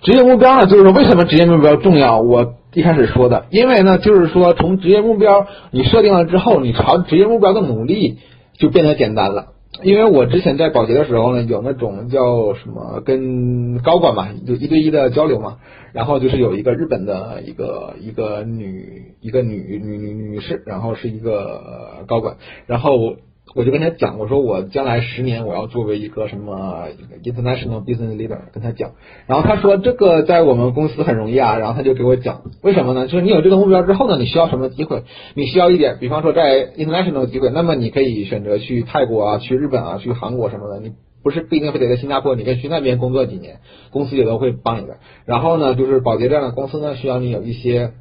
[0.02, 2.20] 职业目标呢，就是说为什么职业目标重要？
[2.20, 8.20] 我一开始说的，因为呢，就是说从职业目标你设定了之后，你朝职业目标的努力
[8.58, 9.48] 就变得简单了。
[9.82, 15.58] 因为我之前在保洁的时候呢，有那种叫什么跟高管嘛，就一对一的交流嘛，
[15.94, 23.16] 然后就是有一个日本的一个一个女一个女女女女士，然后是一个高管，然后。
[23.56, 26.88] 我就跟他讲，我说我将来十年我要作为一个什么
[27.24, 28.92] international business leader，跟他讲。
[29.28, 33.06] 然后他说这个在我们公司很容易啊，然后他就给我讲为什么呢？
[33.06, 35.04] 就是你有这个目标之后呢，你需要什么机会？
[35.36, 40.80] 你需要一点，比方说在 international 机会，那么你可以选择去泰国啊，去日本啊，去韩国什么的。
[40.80, 40.94] 你
[41.24, 43.60] 不是不一定非得在新加坡，你可以去那边工作几年，
[43.92, 44.98] 公司也都会帮你的。
[45.26, 47.92] 然后呢，就是保洁这样的公司呢，需要你有一些。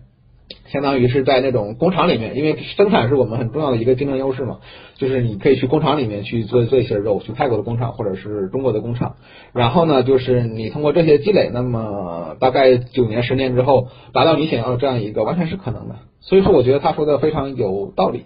[0.67, 4.59] 相当于是在那种工厂里面，因为生产是我们很重要的一个竞争优势嘛，
[4.97, 9.17] 就是你可以去工厂里面去做做一些肉，去泰国的工厂或者是中国的工厂，
[9.55, 15.97] 然后呢，就是你通过这些积累，那么大概九年十年之后，达到你想要的这样一个，完全是可能的。
[16.21, 18.25] 所以说，我觉得他说的非常有道理，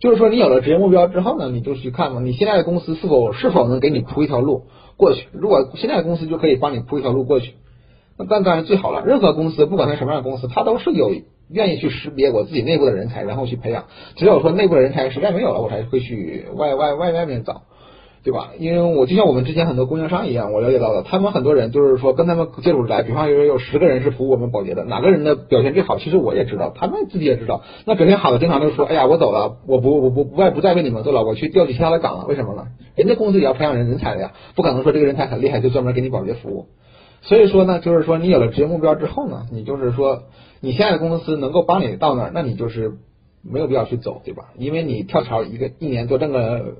[0.00, 4.64] 就是说你有了职业目标之后呢，你就去看嘛，你现在的公司是否是否能给你铺一条路
[4.96, 5.28] 过去？
[5.32, 7.54] 如果现在的公司就可以帮你铺一条路过去，
[8.18, 9.04] 那当然最好了。
[9.06, 11.12] 任何公司，不管它什么样的公司，它都是有。
[11.52, 13.86] 愿意去识别我自己内部的人才，然后去培养。
[14.14, 17.62] 只有说内部的人才实在没有了，我才会去外外外外面找，
[18.22, 18.50] 对吧？
[18.58, 27.62] 因为我就像我们之前很多供应商一样，我了解到的，他们很多人就是说跟他们接触来，比方说有十个人是服务我们保洁的，哪个人的表现最好，其实我也知道，他们自己也知道。
[27.86, 32.26] 那表现好的经常都说，哎呀，我走了，我不我不不外不再为你们做了，我去调取其他的岗了。
[32.26, 32.66] 为什么呢？
[32.96, 36.66] 人家公司也要培养人人才的呀，不可能说这个人才很厉害就专门给你保洁服务。
[37.22, 40.24] 所以说呢，就是说你有了职业目标之后呢，你就是说。
[40.62, 42.98] 你现在的公司能够帮你到那儿，那你就是
[43.42, 44.50] 没有必要去走，对吧？
[44.58, 46.74] 因为你跳槽一个一年多挣个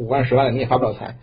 [0.00, 1.16] 五万十万的，你也发不了财。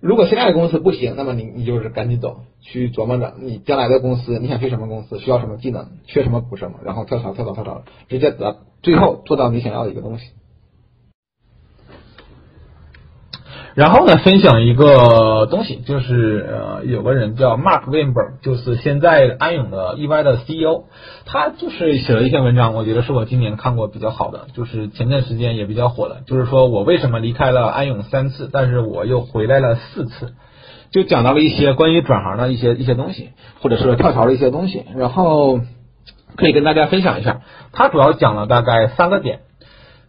[0.00, 10.30] 如果现在的公司不行，那么你你就是赶紧走，去琢磨着你将来的公司你想去什么公司，需要什么技能，缺什么补什么，然后跳槽跳槽跳槽，直接得最后做到你想要的一个东西。
[13.78, 20.82] 然后呢，分享一个东西，就是呃，有个人叫 Mark Weinberg，就是现在安永的 EY 的 CEO，
[21.26, 30.34] 他就是写了一篇文章，我觉得是我今年看过比较好的，就是前段时间也比较火的，就是说我为什么离开了安永三次，但是我又回来了四次，
[30.90, 33.28] 就讲到了一些关于转行的一些一些东西，
[33.62, 35.60] 或者是跳槽的一些东西，然后
[36.34, 37.42] 可以跟大家分享一下。
[37.72, 39.38] 他主要讲了大概三个点。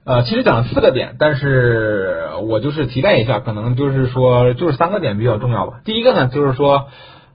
[0.09, 5.81] 呃，其实讲了四个点，但是我就是提炼一下，可能就是说，就是三个点比较重要吧。
[5.85, 6.87] 第一个呢，就是说，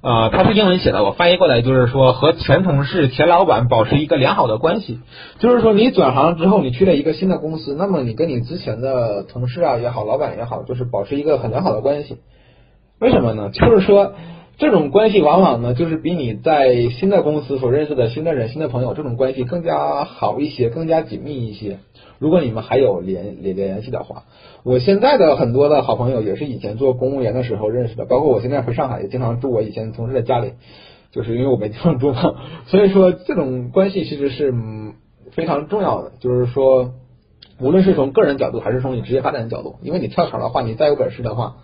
[0.02, 4.98] 呃，它是英文写的，我翻译过来就是说，和前同事、前老板保持一个良好的关系。
[5.38, 12.18] 就是说，你转行之后，你去了一个新的公司，那么你跟你之前的同事啊也好，老板也好，就是保持一个很良好的关系。
[12.98, 13.50] 为什么呢？
[13.50, 14.14] 就是说，
[14.56, 21.78] 这种关系往往呢，就是比你在新的公司所认识的新的人、新的朋友这种关系更加好一些，更加紧密一些。
[22.20, 24.22] 如果你们还有联联联系的话，
[24.62, 30.52] 我现在的很多的好朋友也是以前做公务员的时候认识的，包括我现在回上海也经常住我以前同事的家里，
[31.10, 32.34] 就是因为我没地方住嘛，
[32.66, 34.54] 所以说这种关系其实是
[35.32, 36.12] 非常重要的。
[36.20, 36.92] 就是说，
[37.60, 41.56] 无论是从个人角度还是从你职业发展的角度，因为你跳槽的话，你再有本事的话。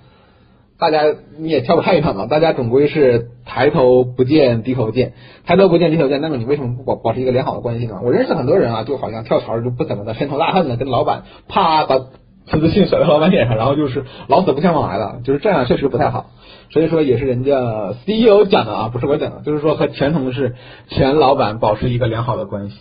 [0.80, 1.02] 大家
[1.38, 5.12] 你也跳不太远嘛，大家总归是抬头不见低头见，
[5.44, 8.00] 抬头不见低头见，那么你为什么不保保持一个良好的关系呢？
[8.02, 16.30] 我认识很多人啊，就好像跳槽就不怎么的深仇大恨的，跟老板啪把辞职信甩到老板脸上，然后就是老死不相往来了，就是这样确实不太好。
[16.70, 20.54] 所以说也是人家 CEO 讲的啊，不是我讲的，就是说和前同事、
[20.88, 22.78] 前老板保持一个良好的关系。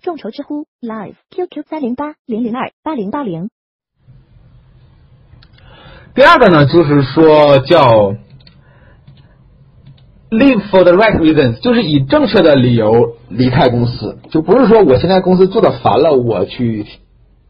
[0.00, 3.50] 众筹知乎 Live QQ 三零八零零二八零八零。
[6.14, 8.14] 第二个呢，就是说叫
[10.30, 16.84] live for the right reasons，就是以正确的理由离开公司，就不是说我现在公司做的烦了，我去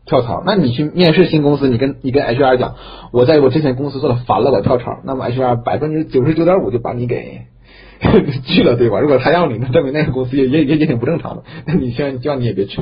[0.07, 0.45] 跳槽。
[0.47, 2.77] 那你去面试新公司，你跟你跟 HR 讲，
[3.13, 7.43] 我在我之前公司做的烦了，我跳槽，那么 HR 百分之九十九点五就把你给
[8.47, 9.01] 拒了，对吧？
[9.01, 11.43] 如果他要你，那证明那个公司也也也也挺不正常的。
[11.67, 12.81] 那你现在叫你也别去。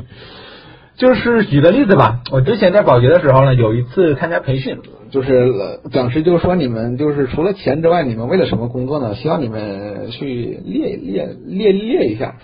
[1.01, 4.77] 就是举个例子吧，我之前在保洁的时候呢，有一次参加培训，
[5.11, 9.15] 就是讲师就说你们就是除了钱之外，你们为了什么工作呢？
[9.15, 12.35] 希望你们去列列列列一下。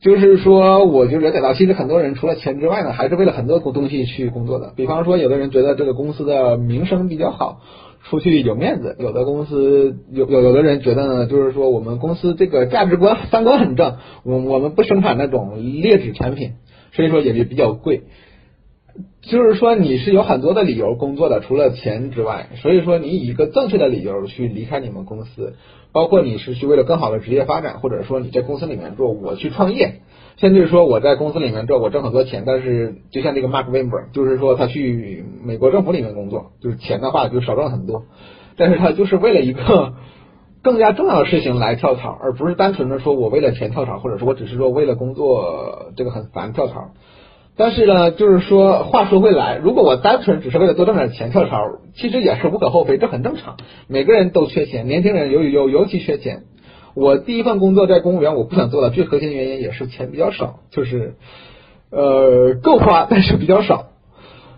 [0.00, 4.72] 就是说，我就了解到，其实很多人除了钱之外呢，还是为了很多东西去工作的。
[4.74, 7.60] 比方说，有的人觉得这个公司的名声比较好，
[8.04, 16.52] 出去有面子；有的公司有有有的人觉得呢，就是说我们公司这个价值观、三观很正，我我们不生产那种劣质产品，
[16.96, 18.02] 所以说也也比较贵。
[19.20, 25.56] 就是说你是有很多的理由工作的，除了钱之外，所以说你以一个正确的理由去离开你们公司，
[25.92, 29.96] 包括你是去为了更好的职业发展，或者说你在公司里面做，我去创业，
[30.38, 38.04] 甚至说我在公司里面做，我挣很多钱，但是就像这个 Mark Weinberg，就是说他去美国政府里面工作，就是钱的话就少挣很多，
[38.56, 39.92] 但是他就是为了一个
[40.66, 46.88] 更加重要的事情来跳槽，而不是单纯的说我为了钱跳槽，或者说我只是说为了工作这个很烦跳槽。
[47.56, 51.56] 但是呢，就是说，话说回来，如果我单纯只是为了多挣点钱跳槽，
[51.94, 53.56] 其实也是无可厚非，这很正常。
[53.86, 56.42] 每个人都缺钱，年轻人尤尤尤其缺钱。
[56.96, 61.14] 我第一份工作在公务员，我不想做的最核心的原因也是钱比较少，就是
[61.90, 63.86] 呃够花，但是比较少。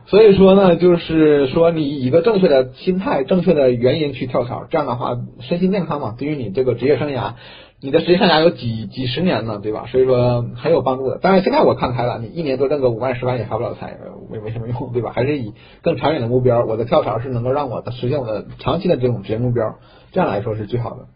[0.08, 7.34] 所以说呢，就是说你以一个正确的心态、正确的原因去跳槽，这样的话身心健康嘛，对于你这个职业生涯。
[7.80, 9.84] 你的职业生涯有几几十年呢，对吧？
[9.86, 11.18] 所以说很有帮助的。
[11.18, 13.96] 当然，现在我看开了，你一年多挣个五万十万也发不了财，
[14.32, 15.12] 没没什么用，对吧？
[15.14, 19.76] 还是以更长远的目标，我的跳槽是能够让我的实现我的长期的这种职业目标，
[20.10, 21.06] 这样来说是最好的。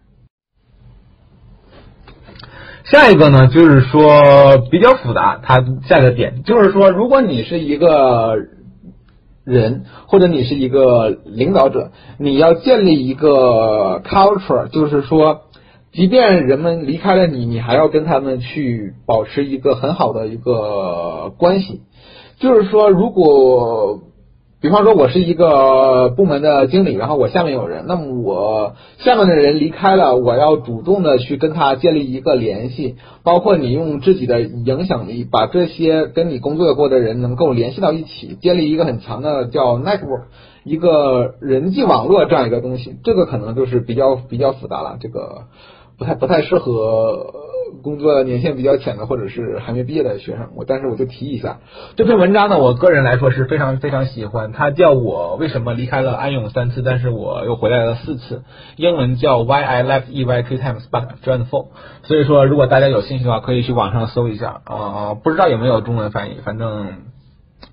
[2.85, 8.37] 下一个呢，就是说比较复杂，它下一个点就是说，如果你是一个
[9.45, 15.43] 人，或者你是一个领导者，你要建立一个 culture，就是说。
[15.95, 21.83] 即便人们离开了你，你还要跟他们去保持一个很好的一个关系。
[22.39, 24.01] 就是说，如果
[24.63, 32.95] 比方说我是一个部门的经理，然后我下面有人，那么我下面的人离开了，我要主动的去跟他建立一个联系，
[33.25, 40.27] 包括你用自己的影响力把这些跟你工作过的人能够联系到一起，建立一个很强的叫 network，
[40.65, 42.95] 一个人际网络这样一个东西。
[43.03, 45.43] 这个可能就是比较比较复杂了，这个。
[45.99, 47.33] 不太不太适合
[47.83, 51.59] 工作年限比较浅的或者是还没毕业的学生，我但是我就提一下
[51.97, 54.53] 这篇文章呢，我个人来说是非常非常喜欢。
[54.53, 58.43] 它叫我为什么离开了安永三次，但是我又回来了四次。
[58.77, 61.69] 英文叫 Why I Left EY Three Times But Joined Four。
[62.03, 67.12] 所以说，如果大家有兴趣的话，可以去网上搜一下啊，不知道有没有中文翻译，反正。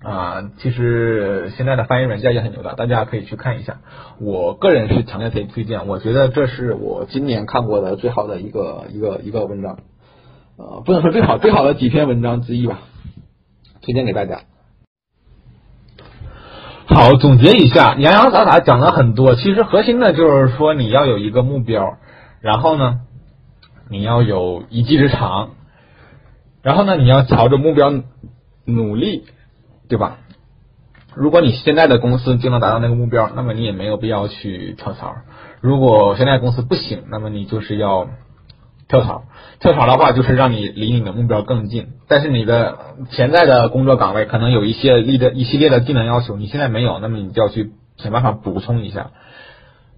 [0.01, 3.81] 啊，其实现在的翻译软件也很牛的，大家可以去看一下。
[4.21, 9.79] 我个人是强烈推推荐，我觉得这是我今年看过的最好的一个一个一个文章，
[10.57, 12.79] 呃，不能说最好，最好的几篇文章之一吧，
[13.81, 14.43] 推荐给大家。
[16.85, 21.97] 好，总结一下，洋洋洒洒讲了很多，其实核心的就是说你要有一个目标，
[22.39, 23.01] 然后呢，
[23.89, 25.49] 你要有一技之长，
[26.61, 27.91] 然后呢，你要朝着目标
[28.63, 29.25] 努力。
[29.89, 30.19] 对吧？
[31.15, 35.15] 如果你现在的公司就能达到那个目标，那么你也没有必要去跳槽。
[35.59, 38.07] 如果现在公司不行，那么你就是要
[38.87, 39.23] 跳槽。
[39.59, 41.87] 跳槽的话，就是让你离你的目标更近。
[42.07, 42.77] 但是你的
[43.09, 49.09] 潜在的工作岗位可能有一些一的一系列的技能要求，你现在没有，那么你就要去想办法补充一下。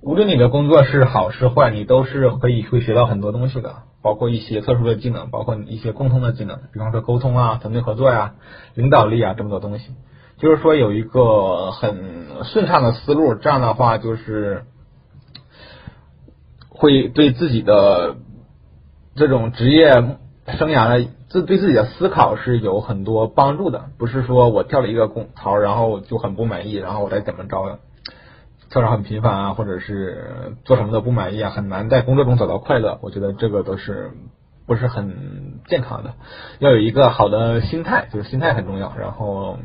[0.01, 3.83] 无论你的工作是好是坏，你都是可以会学到很多东西的。
[4.01, 8.33] 包括一些特殊的技能，包括一些共通的技能，比方说沟通啊、团队合作呀、
[8.73, 9.93] 领导力啊这么多东西，
[10.39, 14.65] 就是说有一个很顺畅的思路，这样的话就是
[16.67, 18.15] 会对自己的
[19.15, 19.93] 这种职业
[20.47, 23.91] 生涯的自对自己的思考是有很多帮助的。
[23.99, 27.77] 不是说我跳了一个工槽，然后就很不满意，然后我再怎么着。
[28.71, 32.99] 跳槽很频繁啊，或者是做什么都不满意啊，很难在工作中找到快乐。
[33.01, 34.11] 我觉得这个都是
[34.65, 36.13] 不是很健康的。
[36.59, 39.57] 要有一个好的心态，就是心态很重要，然后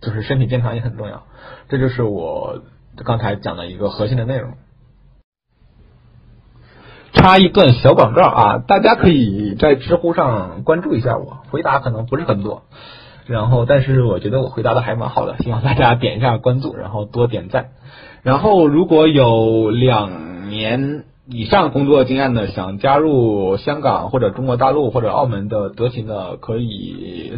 [0.00, 1.22] 就是身体健康也很重要。
[1.68, 2.62] 这就是我
[3.04, 4.54] 刚才讲的一个核心的内容。
[7.12, 12.64] 插一段小广告啊，大家可以在知乎上关注一下我，回答可能不是很多，
[13.26, 17.68] 然后但是我觉得我回答的还蛮好的，希望大家点一下关注，然后多点赞。
[18.22, 27.32] 然后，如果有两年以上工作经验的，想加入香港或者中国大陆或者澳门的德勤的，可以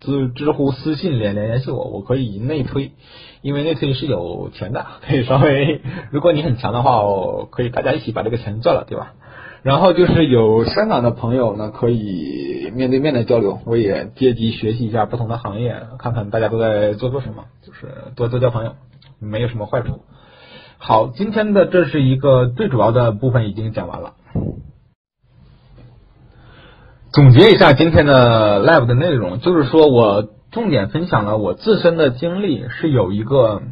[0.00, 2.90] 知知乎私信联联系我，我可以内推，
[3.40, 9.12] 因为内推是有钱的，可以稍微，如果你很强的话，我可以大家一起把这个钱赚了，对吧？
[9.62, 18.72] 然后就是有香港的朋友呢，可以面对面的交流，我也借机学习一下不同的行业，看看大家都在做做什么，就是多多交朋友，
[19.20, 20.00] 没有什么坏处。
[20.88, 24.12] 好，今天的这是一个最主要的部分已经讲完了。
[27.12, 33.62] 总结一下今天的 live 的内容，就是说我重点分享了我自身的经历，是有一个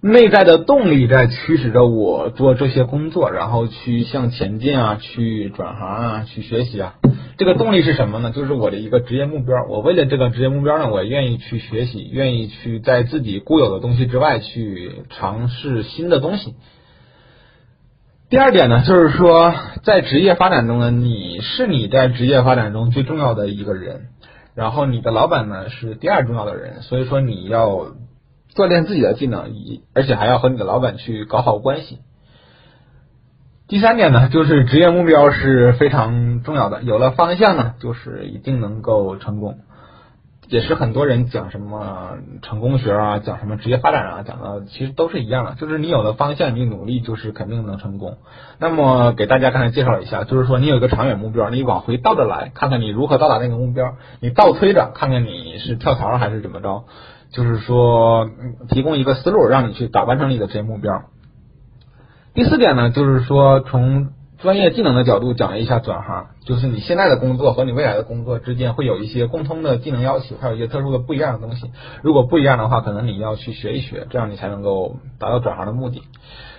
[0.00, 6.94] 内在的动力在驱使着我做这些工作，然后去向前进啊，去转行啊，去学习啊。
[7.36, 8.30] 这个动力是什么呢？
[8.30, 9.64] 就是我的一个职业目标。
[9.68, 16.54] 我为了这个职业目标呢，我愿意去学习，愿意去在自己固有的东西之外去尝试新的东西。
[18.30, 24.10] 第二点呢，就是说在职业发展中呢，你是你在职业发展中最重要的一个人，
[24.54, 27.86] 然后你的老板呢是第二重要的人，所以说你要
[28.58, 32.00] 锻炼自己的技能，以而且还要和你的老板去搞好关系。
[33.68, 39.58] 第三点呢，就是职业目标是非常重要的，有了方向呢，就是一定能够成功。
[40.48, 48.16] 也是很多人讲什么成功学啊，讲什么职业发展啊，讲的其实都是一样的，就是你有了方向，你努力就是肯定能成功。
[48.58, 56.84] 那么给大家刚才介绍一下，就是说你有一个长远目标，你往回倒着来，看看你如何到达那个目标，你倒推着看看你是跳槽还是怎么着，
[57.30, 58.30] 就是说
[58.70, 61.02] 提供一个思路，让你去达完成你的职业目标。
[62.34, 71.72] 第四点呢，就是说从专业技能的角度讲一下转行，就是你现在的工作和你未来的工作之间会有一些共通的技能要求，还有一些特殊的不一样的东西。
[72.02, 76.02] 如果不一样的话，可能你要去学一学，这样你才能够达到转行的目的。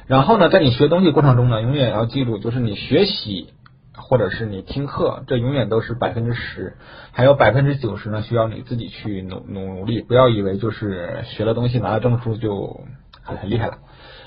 [0.07, 3.53] 然后呢，在你学东西过程中呢，永远要记住，就是你学习
[4.01, 6.77] 或者是你听课，这永远都是百分之十，
[7.11, 10.01] 还有百分之九十呢需要你自己去努努力。
[10.01, 12.81] 不要以为就是学了东西拿了证书就
[13.23, 13.77] 很很厉害了，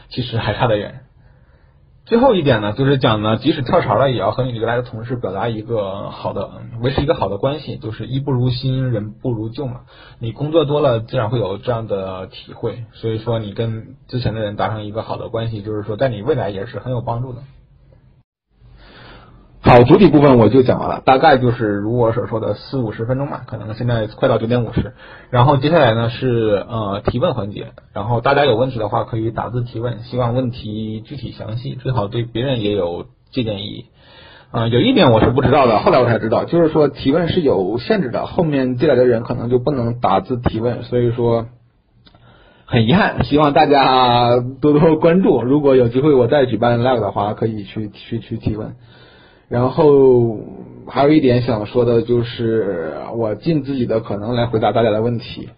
[0.09, 1.01] 其实还差得远。
[2.05, 6.51] 最后一点呢，就是讲呢，即使跳槽了，也要和你原来的同事表达一个好的，
[6.81, 9.83] 维持一个好的关系，就是衣不如新，人不如旧嘛。
[10.19, 12.85] 你工作多了，自然会有这样的体会。
[12.93, 17.43] 所以说，你跟之前的人达成一个好的关系，就是说，在你未来也是很有帮助的。
[19.65, 24.93] 好，主体部分我就讲完了，大概就是如我所说的四五十分钟吧，可能现在快到九点五十。
[25.31, 33.87] 然后接下来呢是呃提问环节，然后大家有问题的话可以打字提问，希望问题具体详细，最好对别人也有借鉴意义。
[34.51, 41.47] 啊，有一点我是不知道的，后来我才知道，就是说提问是有限制的，后面进来的人可能就不能打字提问，所以说
[42.67, 45.41] 很遗憾，希望大家多多关注。
[45.43, 48.75] 如果有机会我再举办 live 的话，可以去去去提问。
[49.53, 50.39] 然后
[50.87, 55.51] 还有一点想说的就是，我尽自己的可能来回答大家的问题。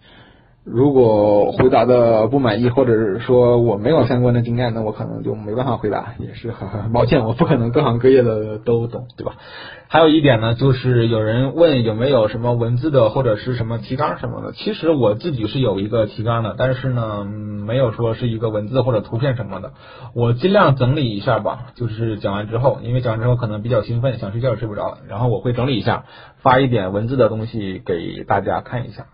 [0.65, 9.33] 如果回答的不满意，或者是说我没有相关的经验，那我可能就没办法回答，也是很很抱歉，我不可能各行各业的都懂，对吧？
[9.87, 19.73] 还有一点呢，就是有人问有没有什么文字的或者是什么提纲什么的，其实我自己是有一个提纲的，但是呢，没有说是一个文字或者图片什么的，
[20.15, 26.05] 我尽量整理一下吧，就是讲完之后，因为讲完之后可能比较兴奋，想睡觉也睡不着，然后我会整理一下，
[26.41, 29.05] 发一点文字的东西给大家看一下。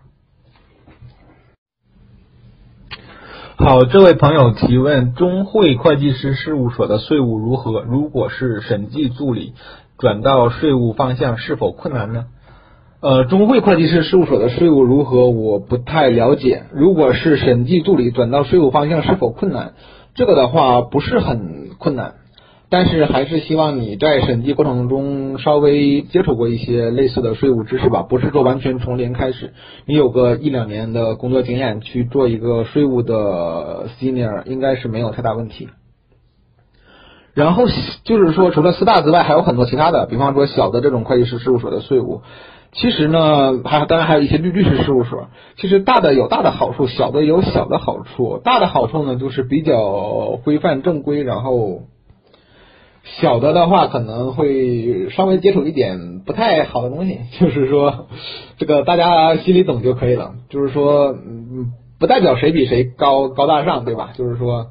[3.64, 7.82] 好，这位朋友提问：中汇会计师事务所的税务如何？
[7.82, 9.52] 如果是审计助理
[9.98, 12.24] 转到税务方向，是否困难呢？
[13.00, 15.30] 呃，中汇会计师事务所的税务如何？
[15.30, 16.64] 我不太了解。
[16.72, 19.74] 如果是审计助理转到税务方向，是否困难？
[20.16, 22.14] 这个的话不是很困难。
[22.72, 29.52] 但是还是希望你在审计过程中稍微接触过一些类似的税务知识吧，不是说完全从零开始。
[29.84, 35.68] 你有个一两年的工作经验去做一个税务的 senior，应该是没有太大问题。
[37.34, 37.64] 然后
[38.04, 42.22] 就是说，除了四大之外，还有很多其他的，比方说小的这种会计师事务所的税务。
[42.72, 45.28] 其实呢，还当然还有一些律律师事务所。
[45.58, 48.40] 其实大的有大的好处，小的有小的好处。
[48.42, 51.82] 大的好处呢，就是比较规范正规，然后。
[53.04, 58.06] 小的的话可能会稍微接触一点不太好的东西， 就是说
[58.58, 60.34] 这个大家心里懂就可以了。
[60.48, 64.10] 就是说，嗯，不代表谁比谁高高大上，对吧？
[64.16, 64.68] 就是说，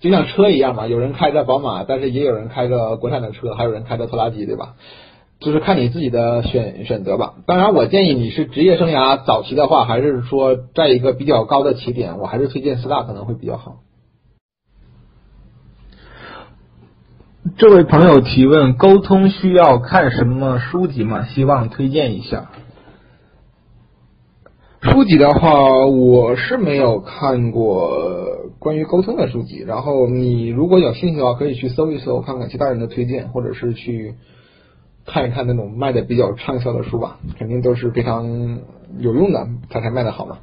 [0.00, 4.74] 就像车一样嘛，有人开着宝马，但是也有人开着国产的车，还有人开着拖拉机，对吧？
[5.40, 7.34] 就是看你自己的选选择吧。
[7.46, 13.76] 当然，我建议你是职业生涯早期的话，还是说在一个比较高的起点，我还是推荐四大可能会比较好。
[17.56, 21.24] 这位朋友提问：沟通需要看什么书籍吗？
[21.24, 22.50] 希望推荐一下。
[24.80, 27.90] 书籍的话，我是没有看过
[28.58, 29.64] 关于沟通的书籍。
[29.66, 34.14] 然后你如果有兴趣的话，可以去搜一搜，看看其他人的推荐，或者是去
[35.06, 38.58] 看一看那种卖的比较畅销的书吧，肯定都是非常
[38.98, 40.38] 有用的，它才卖的好嘛。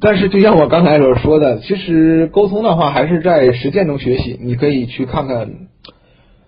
[0.00, 4.38] 但是就像我刚才所说的，其实沟通的话还是在实践中学习。
[4.40, 5.68] 你可以去看看。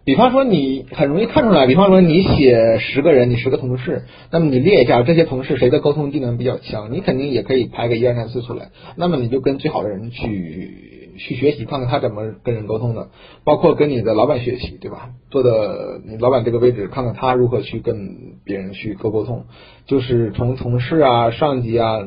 [0.03, 1.67] 比方说，你很容易看出来。
[1.67, 8.71] 比方说，你写十个人，你十个同事，那么你列一下这些同事谁的沟通技能比较强，你肯定也可以排个一二三四出来。
[8.97, 13.11] 那么你就跟最好的人去去学习，看看他怎么跟人沟通的，
[13.45, 15.11] 包括跟你的老板学习，对吧？
[15.31, 17.97] 做的你老板这个位置，看看他如何去跟
[18.45, 19.45] 别人去沟沟通，
[19.87, 22.01] 就是从同事啊、上级啊，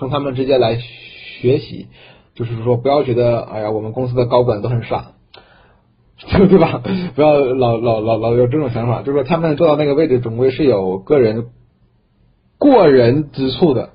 [0.00, 0.76] 从他们之间来
[1.40, 1.86] 学习。
[2.34, 5.12] 就是说，不要觉得哎呀，我们公司的高管都很傻。
[6.48, 6.82] 对吧？
[7.14, 11.46] 不要老老老老有这种想法，就是说他们做到那个位置，总归是有个人
[12.58, 13.90] 过人之处的。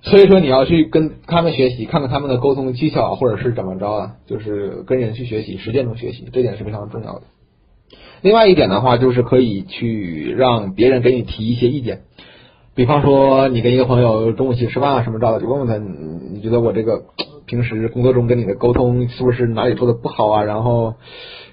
[0.00, 7.22] 所以说你要去跟他们学习，看看他们的沟通技巧，或者是怎么着啊，就是跟人去学习，实践中学习，这点是非常重要的。
[8.22, 12.04] 另外一点的话，就是可以去让别人给你提一些意见。
[12.76, 15.78] 比方说，你跟一个朋友中午一起吃饭啊什么着的，就问问他，
[16.32, 17.02] 你觉得我这个
[17.46, 20.44] 平时工作中跟你的沟通是不是哪里做的不好啊？
[20.44, 20.94] 然后。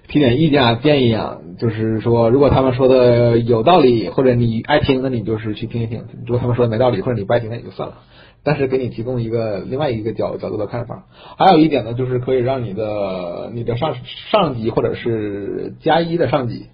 [0.06, 7.96] 提点意见啊，建议啊，就是说，如果他们说的有道理，或者你爱听，那你就是去听一听；如果他们说的没道理，或者你不爱听，那也就算了。
[8.44, 11.06] 但是给你提供一个另外一个角角度的看法。
[11.38, 13.96] 还有一点呢，就是可以让你的你的上
[14.30, 16.66] 上级或者是加一的上级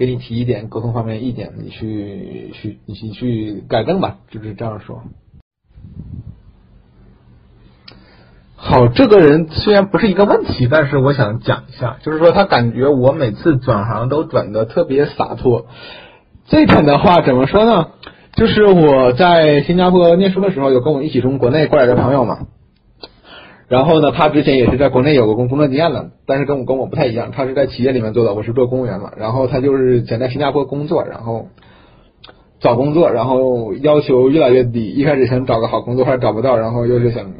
[0.00, 5.02] 给你提一点沟通方面的意见，你去去你去去改正吧，就是这样说。
[8.56, 15.66] 好，这个人虽然不是一个问题，但是我想讲一下，就是说他感觉我每次转行都转的特别洒脱。
[16.46, 17.88] 这点的话怎么说呢？
[18.36, 22.46] 就是我在新加坡念书的时候，有跟我一起从国内过来的朋友嘛。
[23.70, 29.12] 然后呢，他之前也是在国内有过工工作经验的，但是跟我跟我不太一样，他是在企业里面做的，我是做公务员嘛。
[29.16, 31.46] 然后他就是想在新加坡工作，然后
[32.60, 34.90] 找工作，然后要求越来越低。
[34.90, 37.32] 一开始想找个好工作，后来找不到，然后又是想。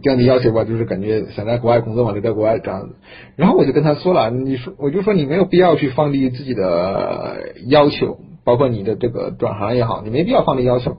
[0.00, 2.94] 降低要求吧，就是感觉想在国外工作嘛，就在国外这样子。
[3.34, 10.98] 然后我就跟他说了，你说我就说你没有必要去放低自己的要求，包括你的这个转行也好，你没必要放低要求，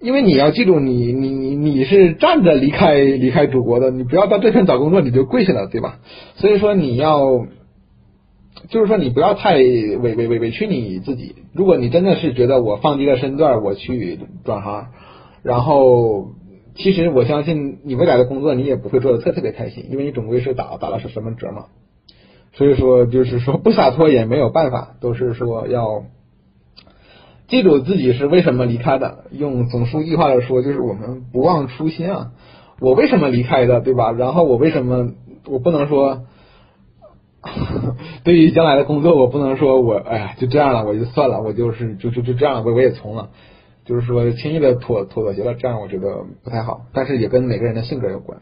[0.00, 6.00] 因为你要记住，你你你你是站着离开离开祖国的，你不要到这边找工作你就跪下了，对吧？
[6.36, 7.46] 所以说你要，
[8.68, 11.34] 就是说你不要太委委委委屈你自己。
[11.52, 14.88] 如果你真的是觉得我放低了身段，我去转行，
[15.42, 16.32] 然后。
[16.80, 21.64] 其实我相信你未来的工作你也不会做的特特别开心，因为你总归是打打了是什么折嘛。
[22.52, 26.04] 所以说就是说不洒脱也没有办法，都是说要
[27.48, 29.24] 记住自己是为什么离开的。
[29.32, 32.30] 用总书记话来说，就是我们不忘初心啊。
[32.80, 34.12] 我为什么离开的，对吧？
[34.12, 35.10] 然后我为什么
[35.46, 36.26] 我不能说
[38.22, 43.30] 对于将来的工作，我不能说我哎呀就这样了，我就算了，我就是就就就这样，我我也从了。
[43.84, 46.82] 就是说，轻易的妥妥妥协了，这样我觉得不太好。
[46.92, 48.40] 但是也跟每个人的性格有关。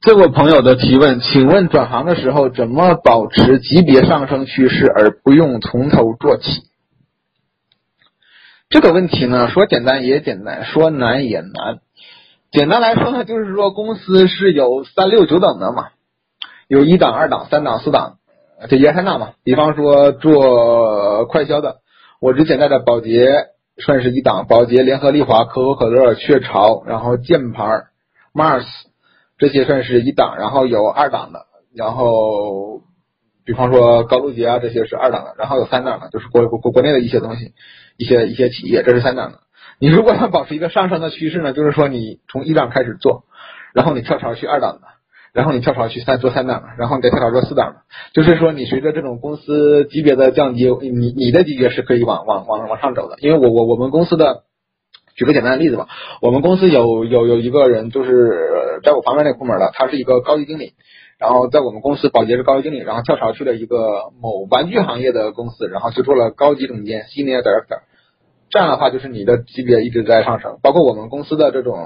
[0.00, 6.62] 这位朋友的提问，请问转行的时候怎么保持级别上升趋势，而不用从头做起？
[8.68, 11.80] 这个问题呢，说简单也简单，说难也难。
[12.52, 15.88] 简单来说呢，就是说公司是有三六九等的嘛，
[16.68, 18.18] 有一档、二档、三档、四档。
[18.68, 21.78] 这一二三档嘛，比方说做快销的，
[22.20, 23.26] 我之前在的保洁
[23.78, 27.64] 算是一档，保洁、联合利华、可口可乐、雀巢，然后箭牌、
[28.32, 28.64] Mars
[29.38, 32.82] 这些算是一档，然后有二档的，然后
[33.44, 37.52] 比方说高露洁啊这些是二档的，然后有三档的，就是国国国内的一些东西，
[37.96, 39.38] 一些一些企业，这是三档的。
[39.80, 43.24] 你如果想保持一个上升的趋势呢，就是说你从一档开始做，
[43.72, 44.88] 然后你跳槽去二档的。
[45.34, 47.80] 然后你跳槽去三做三档的，然后你再跳槽做四档的，
[48.14, 53.16] 就是说你随着这种公司级别的降低，你你的级别是可以往往往往上走的。
[53.20, 54.44] 因为我我我们公司的，
[55.18, 55.88] 举个简单的例子吧，
[56.22, 60.74] 我们公司有有有一个人就是在我旁边那个部门的，他是一个高级经理，
[61.18, 67.80] 然后在我们公司保洁是高级经理，然后跳槽去了一个某玩具行业的公司，然后去做了高级总监，senior director。
[68.48, 71.84] 这样的话，就是你的级别一直在上升，包括我们公司的这种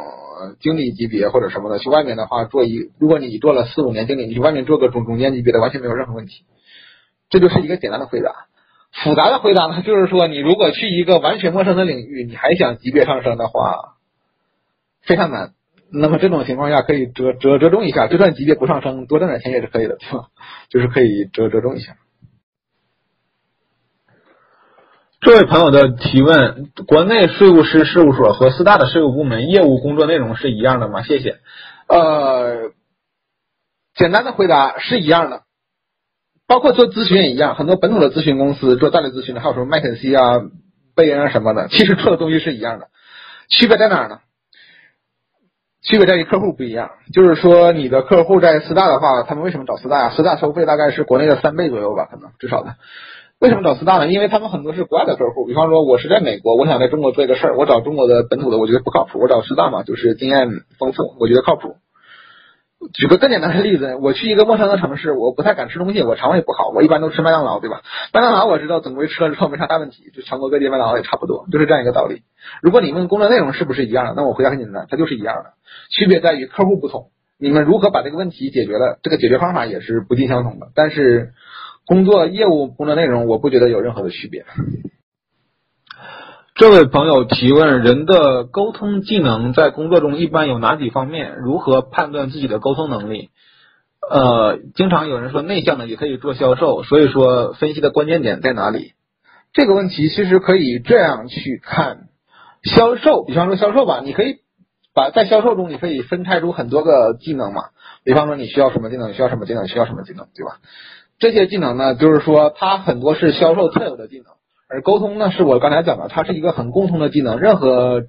[0.60, 6.44] 经理级别或者什么的，去外面的话做一，如果你做了四五年经理，你去外面做个总总监级别的，完全没有任何问题。
[7.30, 8.46] 这就是一个简单的回答。
[8.92, 13.96] 复杂的回答呢，就是说你如果去一个完全陌生的领域，你还想级别上升的话，
[15.00, 15.54] 非常难。
[15.94, 20.26] 那么这种情况下可以折折折中一下，就算级别不上升，多挣点钱也是可以的，对吧？
[20.70, 21.96] 就是可以折折中一下。
[25.20, 31.02] 这位朋友的提问：国内税务师事务所和四大的税务部门业务工作内容是一样的吗？
[31.02, 31.38] 谢谢。
[31.88, 32.72] 呃，
[33.94, 35.42] 简单的回答是一样的，
[36.52, 40.38] 包括做咨询也一样，很多本土的咨询公司做战略咨询的，还有什么麦肯锡啊、
[40.94, 42.88] 贝恩啊什么的，其实做的东西是一样的，
[43.48, 44.18] 区别在哪儿呢？
[45.82, 50.12] 区别在于客户不一样，就是说你的客户在四大的话，他们为什么找四大呀？
[50.14, 52.74] 四大收费大概是国内的三倍左右吧，可能至少的。
[53.38, 54.08] 为什么找四大呢？
[54.08, 61.76] 因为他们很多是国外的客户，比方说我是在美国，我想在中国做一个事儿，我找中国的本土的，我觉得不靠谱，我找四大嘛，就是经验丰富，我觉得靠谱。
[62.92, 67.82] 举个更简单的例子，我去一个陌生的城市，我不太敢吃东西，我肠胃不好，我一般都吃麦当劳，对吧？
[68.12, 72.22] 麦当劳我知道总归吃了之后没啥大问题，就全国各地麦当劳也差不多，就是这样一个道理。
[72.60, 75.52] 如果你问工作内容是不是一样的，那我回答很简单，它就是一样的，
[75.90, 80.68] 区别在于客户不同，你们如何把这个问题解决了，这个解决方法也是不尽相同的。
[80.74, 81.32] 但是
[81.86, 84.44] 工作业务工作内容，我不觉得有任何的区别。
[86.54, 91.36] 这位朋友提问：人的沟通技能在工作中一般有哪几方面？
[91.36, 93.30] 如何判断自己的沟通能力？
[94.10, 98.92] 呃，经常有人说内向的也可以做销售，所以说分析的关键点在哪里？
[99.54, 102.08] 这个问题其实可以这样去看，
[102.62, 104.40] 销售，比方说销售吧，你可以
[104.94, 107.70] 把在销售中你可以分拆出很多个技能嘛，
[108.04, 110.58] 比方说你需要什么技能，需要什么技能，需要什么技能，对吧？
[111.18, 114.26] 这些技能呢，就是说它很多是销售特有的技能。
[114.72, 118.04] 而沟通呢，是我刚才讲的，它是一个很共通的技能，任何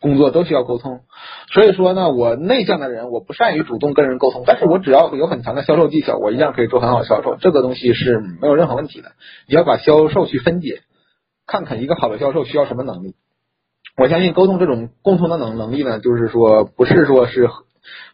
[0.00, 1.02] 工作都需要沟通。
[1.52, 7.36] 所以说呢，我内向的人，我不善于主动跟人沟通，但是我只要有很强的销售技巧，我一样可以做很好销售。
[7.40, 9.12] 这个东西是没有任何问题的。
[9.46, 10.80] 你要把销售去分解，
[11.46, 13.14] 看看一个好的销售需要什么能力。
[13.96, 17.48] 我相信沟通这种共通的能能力呢，就是说不是说是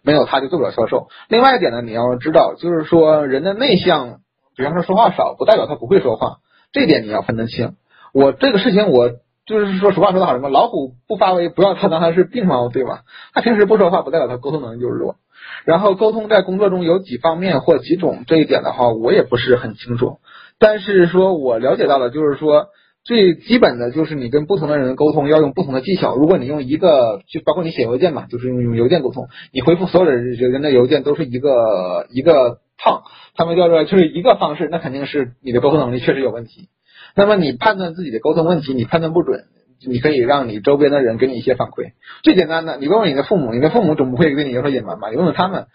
[0.03, 1.09] 没有他就做不了销售。
[1.29, 4.19] 另外一点呢，你要知道，就是说人的内向，
[4.55, 6.39] 比方说说话少，不代表他不会说话。
[6.73, 7.75] 这点你要分得清。
[8.12, 9.11] 我这个事情，我
[9.47, 13.03] 就是说，俗话说得好，什么老虎不发威，不要看当它是病猫，对吧？
[13.33, 15.16] 它平时不说话，不代表它沟通能力就是弱。
[15.64, 20.19] 然后沟通在工作中有几方面或几种，这一点的话，我也不是很清楚。
[20.59, 22.66] 但是说我了解到了，就是说
[23.09, 26.15] 最基本的就是你跟不同的人沟通要用不同的技巧。
[26.15, 32.61] 如果你用一个，就包括你写邮件嘛，就是用用邮件沟通，你回复所有的人的邮件都是一个一个。
[32.81, 33.03] 套，
[33.35, 36.69] 他们叫做就是一个方式，那肯定是你的沟通能力确实有问题。
[37.17, 39.47] 那么你判断自己的沟通问题，你判断不准，
[39.85, 41.95] 你可以让你周边的人给你一些反馈。
[42.23, 45.11] 最简单的，你问问你的父母，你的父母总不会对你有所隐瞒吧？
[45.11, 45.67] 你问问他们，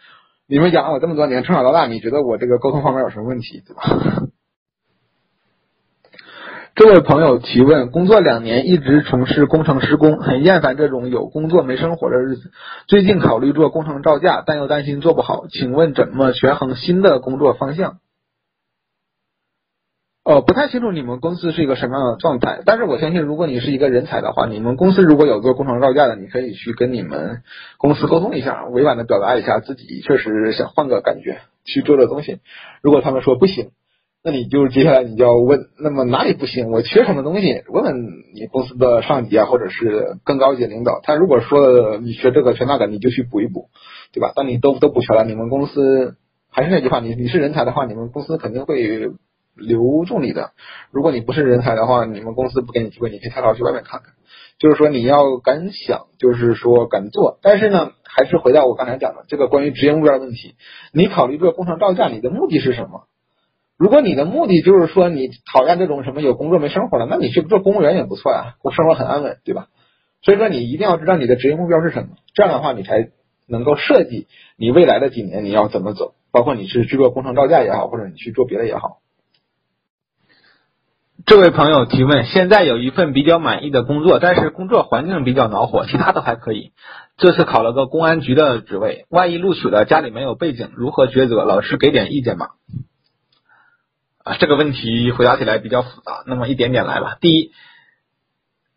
[0.47, 3.81] 你们养了我这么多年，从小到大，你觉得我这个沟通方面有什么问题，对吧？
[6.75, 12.51] 这位朋友提问：工作两年，一直从事工程施工，很厌烦这种有工作没生活的日子。
[12.87, 17.99] 最近考虑做工程造价，但又担心做不好，请问怎么权衡新的工作方向？
[20.23, 27.43] 呃，不太清楚你们公司是一个什么样的状态，但是我相信，如果你是一个人才的话，你们公司如果有做工程造价的，你可以去跟你们
[27.77, 32.39] 公司沟通一下，委婉的表达一下自己确实想换个感觉去做这东西。
[32.81, 33.69] 如果他们说不行。
[34.25, 36.71] 那你就接下来你就要问，那么哪里不行？
[36.71, 37.61] 我缺什么东西？
[37.67, 37.93] 问问
[38.33, 41.01] 你公司的上级啊，或者是更高级领导。
[41.03, 43.67] 他如果说你缺这个缺那个，你就去补一补，
[44.13, 44.31] 对吧？
[44.33, 46.15] 当你都都补全了，你们公司
[46.49, 49.11] 还是那句话，你你是人才的话，你们公司肯定会
[49.55, 50.51] 留住你的。
[50.91, 54.13] 如果你不是人才的话，你们公司不给你机会，你可以跳槽去外面看看。
[54.57, 57.39] 就是说你要敢想，就是说敢做。
[57.41, 60.55] 但是呢，还是回到我刚才讲的这个关于职业目标的问题，
[60.93, 63.07] 你考虑做工程造价，你的目的是什么？
[63.83, 69.67] 如果你的目的就是说你讨厌这种什么有工作没生活的，那你去做公务员也不错呀，过生活很安稳，对吧？
[70.21, 73.09] 所以说你一定要知道你的职业目标是什么，这样的话你才
[73.45, 78.99] 能够设计你未来的几年你要怎么走，包括你是去做工程造价也好，或者你去做别的也好。
[81.25, 86.71] 这位朋友提问：现在有一份比较满意的工作，但是工作环境比较恼火，其他都还可以。
[87.17, 91.43] 这次考了个公安局的职位，万一录取了，家里没有背景，如何抉择？
[91.43, 92.51] 老师给点意见吧。
[94.23, 97.17] 啊，这个问题回答起来比较复杂，那么一点点来吧。
[97.19, 97.51] 第一，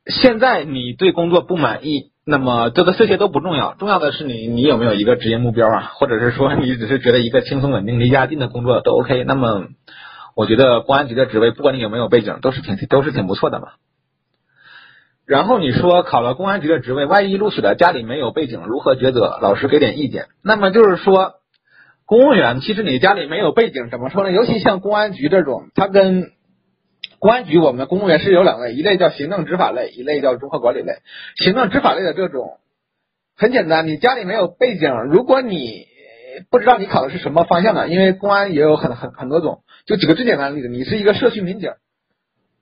[0.04, 9.22] 现在你对工作不满意，那么这个这些都不重要，重要的是你你有没有一个职业目标啊，或者是说你只是觉得一个轻松稳定、离家近的工作都 OK。
[9.22, 9.68] 那么
[10.34, 13.68] 我觉得公安局的职位，不管你有没有背景，都是挺都是挺不错的嘛。
[15.26, 19.38] 然后你说考了公安局的职位，万一录取了，家里没有背景，如何抉择？
[19.40, 20.26] 老师给点意见。
[20.42, 21.34] 那么就是说。
[22.06, 24.30] 公务员其实你家里没有背景，怎么说呢？
[24.30, 26.30] 尤其像公安局这种，它跟
[27.18, 30.98] 公安局我们的公务员是有两类，一类叫行政执法类，一类叫综合管理类。
[31.36, 32.58] 行政执法类的这种
[33.36, 35.86] 很简单，你家里没有背景，如果你
[36.50, 41.72] 不知道你考的是什么方向的，因为公安也有很很很多种，就举个最简单的例子，你是一个社区民警，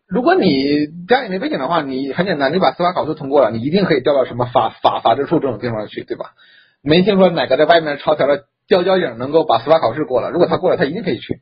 [0.08, 6.30] 如果你家里没背景的话，你很简单，你把司法考试通过了，你一定可以调到什么法法法制处这种地方去，对吧？
[6.82, 11.40] 没听说哪个在外面抄条的交交警能够把司法考试过了，如果他过了，他一定可以去。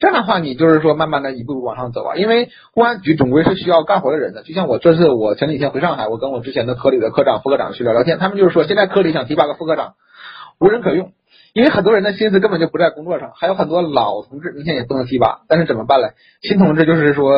[0.00, 4.44] 这样的话，你就是说慢慢的一步步往上走啊，因为公安局总归是需要干活的人的。
[4.44, 9.94] 就像我这次我前几天回上海，我跟我之前的科里的科长、副科长去聊聊天，他们就是说现在科里想提拔个副科长，
[10.60, 11.10] 无人可用，
[11.52, 16.10] 因为很多人的心思根本就不在工作上，还有很多老同志明显也不能提拔，但是怎么办嘞？
[16.42, 17.32] 新同志就是说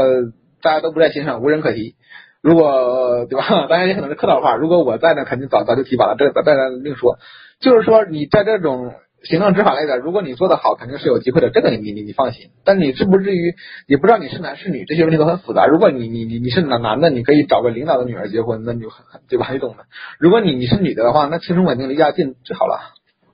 [0.63, 1.95] 大家都不在心上，无人可提。
[2.43, 3.47] 如果对吧？
[3.69, 7.17] 大家也可能是客套话，如果我在呢，肯定早早就提拔了，这个大家另说。
[7.59, 8.93] 就是说你在这种。
[9.23, 12.51] 行政执法类的，如果你做的好，肯定是有机会的，这个你你你放心。
[12.65, 13.55] 但你至不至于，
[13.87, 15.67] 也不知道你是男是女，这些问题都很复杂。
[15.67, 19.49] 如果你你你你是男男的，你可以找个领导的女儿结婚，那你就很对吧？
[19.53, 19.85] 你懂的。
[20.19, 22.81] 如果你你是女的的话，那轻松稳定离家近最好了。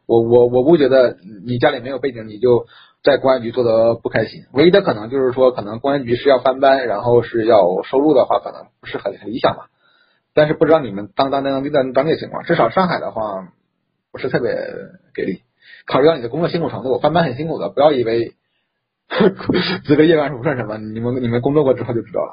[0.06, 2.66] 我我我不觉得你家里没有背景，你就
[3.04, 4.42] 在公安局做的不开心。
[4.52, 9.68] 唯一的可能就是说，可能公安局是要翻班，然后是要收入的话，可能不是很理想吧。
[10.34, 13.48] 但是不知道你们当当当地的当地情况，至少上海的话
[14.12, 14.50] 不是特别
[15.14, 15.42] 给力。
[15.86, 18.34] 考虑到你的工作辛苦程度，翻班很辛苦的，不要以为
[19.84, 20.78] 值个夜班是不算什么。
[20.78, 22.32] 你们你们工作过之后就知道了。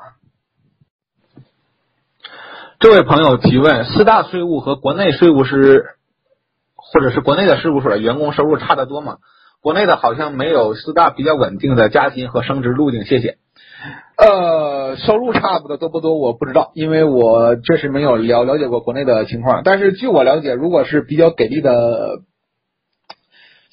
[2.80, 5.86] 这位朋友提问：四大税务和国内税务是，
[6.76, 9.18] 或者是国内的事务所的员工收入差得多吗？
[9.62, 13.06] 国内的好像没有四大比较稳定的加薪和升职路径。
[13.06, 13.38] 谢谢。
[14.18, 16.18] 呃，收入差不多多不多？
[16.18, 19.62] 我不知道，因为我确实没有了了解过国内的情况。
[19.64, 22.24] 但是据我了解，如果是比较给力的。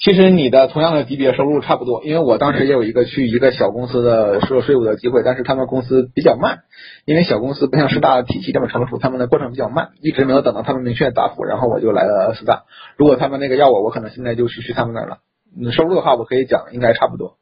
[0.03, 6.61] 其实你的同样的级别收入差不多，因为我当时也有一个去一个小公司的做税务的机会，但是他们公司比较慢，
[7.05, 12.63] 因为小公司不像师大的体系这么成熟，他们的过程比较慢，一直没有等到他们明确答复，然后我就来了师大。
[12.97, 15.19] 如果他们那个要我，我可能现在就去去他们那儿了。
[15.55, 17.35] 嗯，收入的话我可以讲，应该差不多。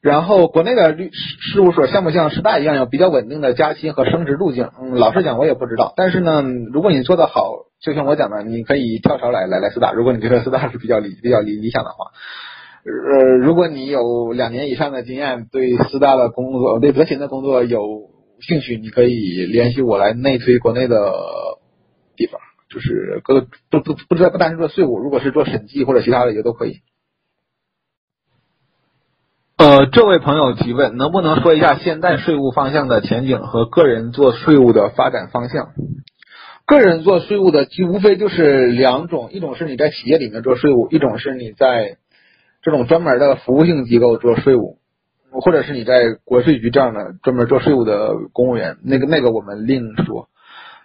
[0.00, 4.70] 然后国内的律事务所像不像师大一样有比较稳定的加薪和升职路径？
[4.80, 5.94] 嗯，老实讲我也不知道。
[5.96, 9.92] 但是呢，如果你做的好，就像我讲的，你可以跳槽来来来四大。
[9.92, 12.12] 如果你觉得四大是比较理比较理理想的话，
[12.84, 18.10] 呃，如果你有两年以上的经验，对四大的工作对德勤的工作有
[18.40, 21.12] 兴趣，你可以联系我来内推国内的
[22.16, 26.80] 地方，就是各不不不知道不单是做税务，如果是做审计或者其他的也都可以。
[29.56, 35.72] 呃，这位朋友提问，能不能说一下现代税务方向的前景和个人做税务的发展方向？
[36.70, 41.96] 个人做税务的，其无非就是两种，一种是你在企业里面做税务，一种是你在
[42.62, 44.78] 这种专门的服务性机构做税务，
[45.32, 50.28] 或者是你在国税局这样的专门做税务的公务员，那个那个我们另说。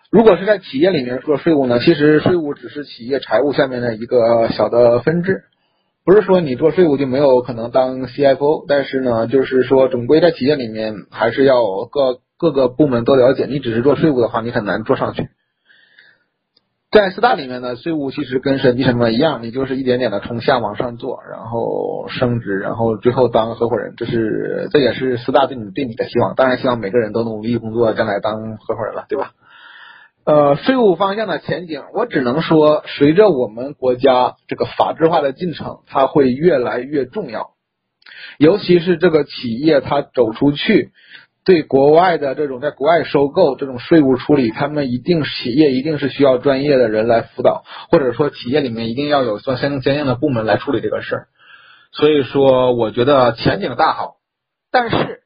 [0.10, 5.44] 如果是在企业里面做税务呢，其实税务只是企业财务下面的一个小的分支。
[6.04, 11.56] 不是说你做税务就没有可能当 CFO，但是呢，就是说总归在企业里面还是要
[11.92, 13.46] 各各个部门都了解。
[13.46, 15.28] 你只是做税务的话，你很难做上去。
[16.92, 23.96] 在四大里面呢，税务其实跟审计什么一样，你就是一点点的从下往上做，然后升职，然后最后当合伙人。
[23.98, 26.36] 这是这也是四大对你对你的希望。
[26.36, 29.32] 当然希望每个人都努力工作，将来当合伙人了，对吧？
[30.24, 37.52] 呃，税务方向的前景，我只能说，随着我们国家这个法制化的进程，它会越来越重要。
[38.38, 40.92] 尤其是这个企业它走出去，
[41.46, 51.28] 对国外的这种在国外收购这种税务处理，他们一定企业一定是需要专业的人来辅导，或者说企业里面一定要有相相相应的部门来处理这个事儿。
[51.91, 54.16] 所以说，我觉得前景大好，
[54.72, 55.22] 但是。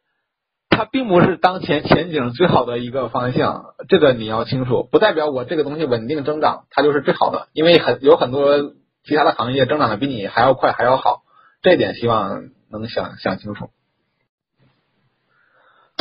[0.72, 8.56] 它并不是当前前景最好的一个方向，这个你要清楚，不代表我这个东西稳定增长，它就是最好的，因为很有很多
[9.04, 11.24] 其他的行业增长的比你还要快还要好，
[11.62, 13.72] 这点希望能想想清楚。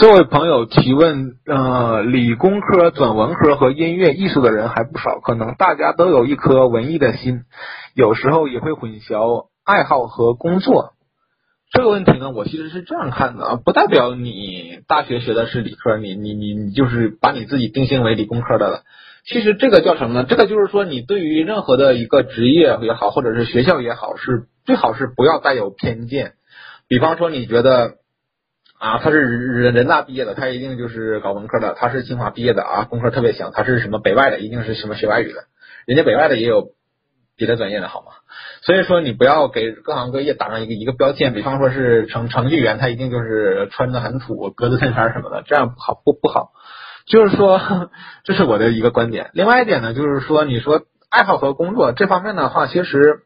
[0.01, 7.41] 这位朋友提问，呃，理工科转文科和音乐艺术的人还不少，可能大家都有一颗文艺的心，
[7.97, 10.93] 有时候也会混淆爱好和工作。
[11.73, 18.83] 这个问题呢，我其实是这样看的啊，不代表你大学学的是理科，你你你你就是把你自己定性为理工科的了。
[19.25, 20.25] 其实这个叫什么呢？
[20.29, 26.35] 这个就是说，你对于任何的一个职业也好，或者是学校也好，是最好是不要带有偏见。
[26.87, 27.97] 比方说，你觉得
[28.79, 35.45] 啊，他是人人大毕业的，他一定就是搞文科的；他是清华毕业的啊，工科特别强；他是什么北外的，一定是什么学外语的。
[35.87, 36.69] 人家北外的也有
[37.37, 38.13] 别的专业的，好吗？
[38.63, 46.53] 所以说，你不要给各行各业打上一个一个标签，比方说是程程序员，他一定就是穿的很土，格子衬衫什么的，这样不好不不好。
[47.07, 47.61] 就是说，
[48.23, 49.31] 这是我的一个观点。
[49.33, 53.23] 另外一点呢，就是说，你说爱好和工作这方面的话，其实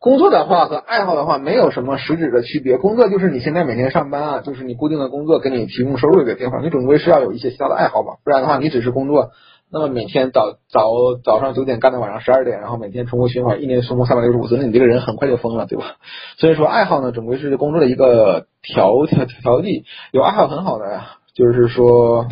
[0.00, 9.30] 工作的话和爱好的话没有什么实质的区别，工作就是你现在每天上班啊，就是你固定的工作给你提供收入的地方，你总归是要有一些其他的爱好吧，不然的话你只是工作，
[9.72, 10.92] 那么每天早早
[11.24, 15.96] 早上九点干到晚上十二点，然后每天重复循环，一年重复三百六十五次，那你这个人很快就疯了，对吧？
[16.38, 22.26] 所以说爱好呢，总归是工作的一个调调调剂，有爱好很好的呀，就是说。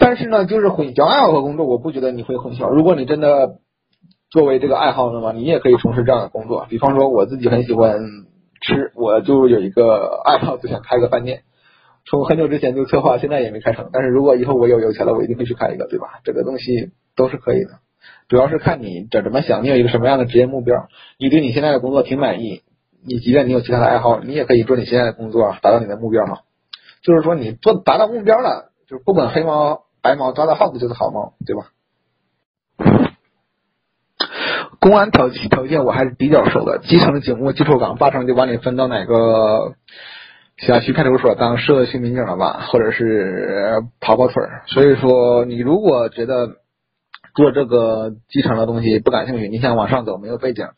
[0.00, 2.68] 但是呢，就是混淆爱好和工作，我不觉得你会混淆。
[2.68, 3.58] 如果你真的
[4.30, 6.66] 作为这个爱好的话，你也可以从事这样的工作。
[6.68, 7.98] 比方说，我自己很喜欢
[8.60, 11.42] 吃，我就有一个爱好，就想开个饭店。
[12.04, 13.90] 从很久之前就策划，现在也没开成。
[13.92, 16.20] 但是如果以后我有有钱了，我一定会去开一个，对吧？
[16.24, 17.80] 这个东西都是可以的，
[18.28, 20.88] 主要是看你怎怎么想，你有一个什么样的职业目标。
[21.18, 22.62] 你对你现在的工作挺满意，
[23.06, 26.38] 你即便你有其他的爱好，你也可以做你现在的工作，达到你的目标嘛。
[27.02, 29.84] 就是说，你做达到目标了，就是不管黑猫。
[30.00, 31.72] 白猫抓到耗子就是好猫，对吧？
[34.80, 39.74] 公安条条件我还是比较熟的，基层警务、技术岗，八成就把你分到哪个
[40.56, 44.62] 小区派出所当社区民警了吧，或者是跑跑腿儿。
[44.66, 46.48] 所以说，你如果觉得
[47.34, 50.68] 做这个基层的东西不感兴趣，你想往上走没有背景，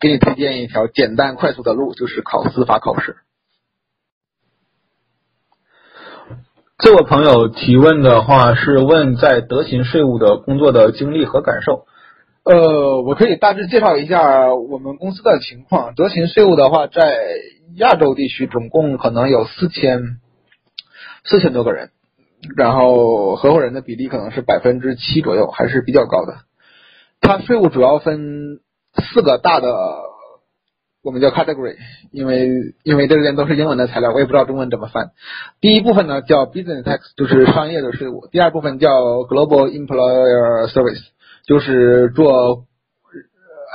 [0.00, 3.16] 给你推荐一条简单快速的路，就是考司法考试。
[6.78, 11.84] 这位朋友提问的话是问在德勤税务的工作的经历和感受。
[12.44, 15.94] 呃，我可以大致介绍一下我们公司的情况。
[15.94, 17.18] 德勤税务的话，在
[17.76, 20.20] 亚洲地区总共可能有四千
[21.24, 21.90] 四千多个人，
[22.56, 26.38] 然后合伙人的比例可能是百分之七左右，还是比较高的。
[27.20, 28.60] 它税务主要分
[29.12, 29.68] 四个大的。
[31.02, 31.76] 我们叫 category，
[32.12, 32.50] 因为
[32.82, 35.12] 因为这边都是英文的材料，我也不知道中文怎么翻。
[35.58, 41.00] 第一部分呢叫 business tax，就是商业的税务；第二部分叫 global employer service，
[41.50, 42.66] 就是做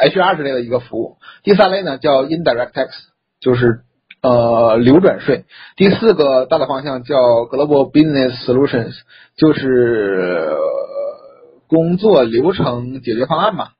[0.01, 2.87] HR 之类的一个服务；第三类呢叫 indirect tax，
[3.41, 3.81] 就是
[4.21, 5.43] 呃流转税；
[5.75, 8.93] 第四个大的方向叫 global business solutions，
[9.35, 10.55] 就是
[11.67, 13.71] 工作流程解决方案嘛。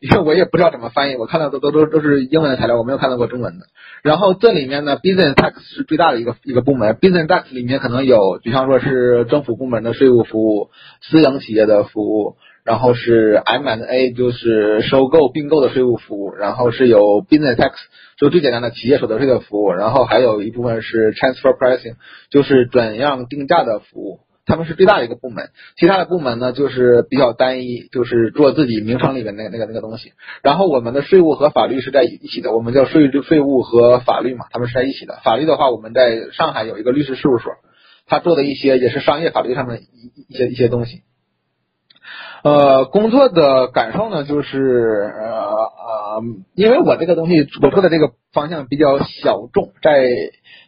[0.00, 3.66] 因为我也不知道怎么翻译，我看到的都都都是英文的材料，我没有看到过中文的。
[4.02, 10.70] 然后这里面呢，business tax 是最大的一个一个部门，business tax 里面可能有，比方说是政府部门的税务服务，
[11.02, 17.72] 私营企业的服务，然后是 M&A 就是收购并购的税务服务，然后是有 business tax
[18.16, 21.96] 就最简单的企业所得税的服务，然后还有一部分是 transfer pricing
[22.30, 24.20] 就是转让定价的服务。
[24.44, 30.14] 他们是最大的一个部门，其他的部门呢就是比较单一，就是做自己名称里面那个那个那个东西。
[30.42, 35.20] 然后我们的税务和法律是在一起的，我们叫税税务和法律嘛，他们是在一起的。
[35.22, 37.52] 法律的话，我们在上海有一个律师事务所，
[38.08, 41.02] 他做的一些也是商业法律上面一一些一些东西。
[42.44, 46.22] 呃，工作的感受呢，就是呃呃，
[46.54, 50.06] 因为我这个东西我做的这个方向比较小众，在。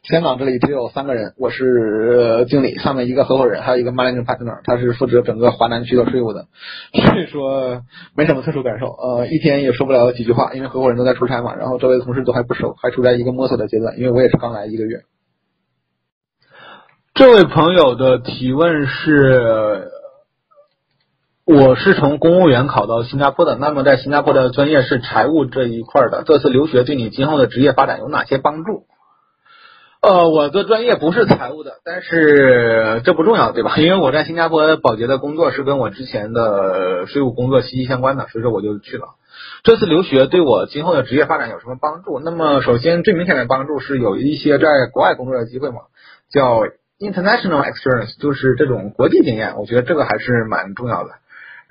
[0.04, 6.44] 香港这里只有三个人，我是经理，上面一个合伙人，还有一个 managing partner，他是负责整个华南区的税务的，
[6.92, 7.80] 所以说
[8.14, 8.88] 没什么特殊感受。
[8.88, 15.04] 呃，一天也说不了几句话，因为合伙人都在出差嘛，然后周围的同事都还不熟，还处在一个摸索的阶段，因为我也是刚来一个月。
[17.14, 19.88] 这位朋友的提问是：
[21.46, 28.86] 我是从公务员考到新加坡的，那么在新加坡的专业是财务这一块的，这次留学对你今后的职业发展有哪些帮助？
[30.00, 33.76] 呃，我的专业不是财务的，但是这不重要，对吧？
[33.78, 39.04] 因为我在新加坡保洁的工作是跟我之前的税务工作息息相关的，所以说我就去了。
[39.64, 42.20] 这次留学对我今后的职业发展有什么帮助？
[42.20, 45.82] 那么首先最明显的帮助是有一些在国外工作的机会嘛，
[46.30, 46.62] 叫
[46.98, 51.10] international experience，就是这种国际经验，我觉得这个还是蛮重要的。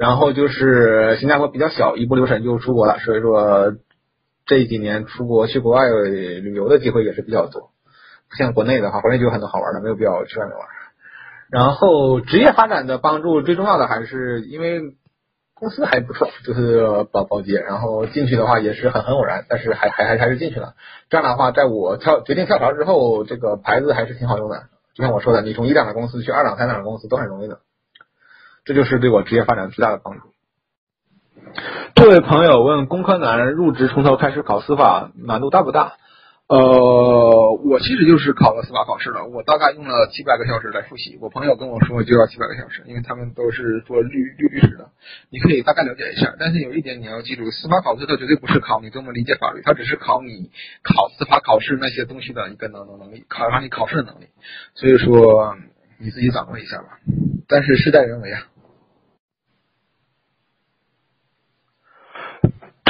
[0.03, 3.73] 然后就是新加坡比较小，一不留神就出国了，所以说
[4.45, 7.69] 这几年出国去国外旅游的机会也是比较多。
[8.29, 10.67] 不像国内的话，国内就有很多好玩的，没有必要去外面玩。
[11.49, 14.81] 然后职业发展的帮助最重要的还是因为
[15.53, 17.61] 公司还不错，就是保保洁。
[17.61, 20.73] 然后进去的话也是很很偶然，但是还还还还是进去了。
[21.09, 24.63] 这样的话，在我跳决定跳槽之后，这个牌子还是挺好用的。
[24.95, 27.59] 就像我说的，你从一档的公司去二档、三档的公司都很容易的。
[28.65, 30.21] 这就是对我职业发展最大的帮助。
[31.95, 35.93] 这位朋友问：工科男入职从头开始考司法难度大不大？
[36.47, 41.17] 呃，我其实就是考了司法考试了，我大概用了七百个小时来复习。
[41.21, 44.89] 我朋友跟我说就要七百个小时，因为他们都是做律律律师的，
[45.29, 46.35] 你可以大概了解一下。
[46.37, 50.51] 但是有一点你要记住，司法考试它绝对不是考你怎么理解法律，它只是考你
[50.83, 54.27] 考司法考试那些东西的一个能能能力，考上你考试的能力。
[54.75, 55.55] 所以说
[55.97, 56.99] 你自己掌握一下吧。
[57.47, 58.43] 但是事在人为啊。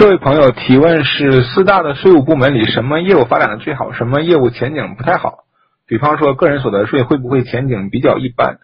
[0.04, 3.94] 这位朋友提问是：四大的税务部门里，什么业务发展的最好？
[3.94, 5.46] 什么业务前景不太好？
[5.88, 8.58] 比方说，个人所得税会不会前景比较一般？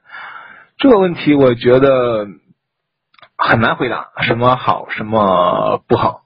[0.77, 2.27] 这个问题我觉得
[3.37, 6.23] 很难回答，什么好，什么不好，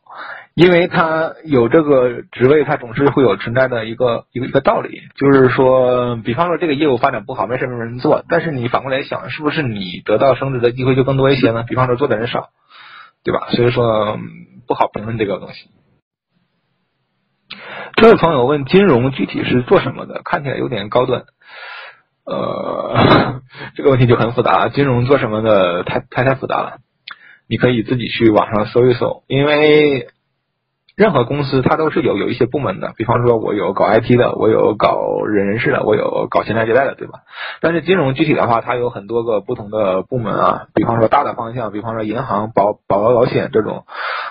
[0.56, 11.64] 因为他有这个职位，他总是会有存在的一个一个一个道理，就是说，比方说这个业务发展不好，没什么人做，但是你反过来想，是不是你得到升职的机会就更多一些呢？
[11.68, 12.50] 比方说做的人少，
[13.24, 13.50] 对吧？
[13.52, 14.18] 所以说
[14.68, 15.70] 不好评论这个东西。
[17.96, 20.22] 这位朋友问：金融具体是做什么的？
[20.24, 21.26] 看起来有点高端。
[22.26, 23.42] 呃，
[23.76, 24.70] 这个问题就很复杂了。
[24.72, 25.84] 金融做什么的？
[25.84, 26.78] 太太太复杂了。
[27.48, 30.08] 你可以自己去网上搜一搜，因为
[30.96, 32.94] 任何公司它都是有有一些部门的。
[32.96, 37.22] 比方说，我有搞 IT 的，我有搞人人事的，我有搞钱财借贷的，对吧？
[37.62, 40.68] 但是金融具体的话，它有很多个不同的部门啊。
[40.74, 43.86] 比方说大的方向，比方说银行、保保额保险这种。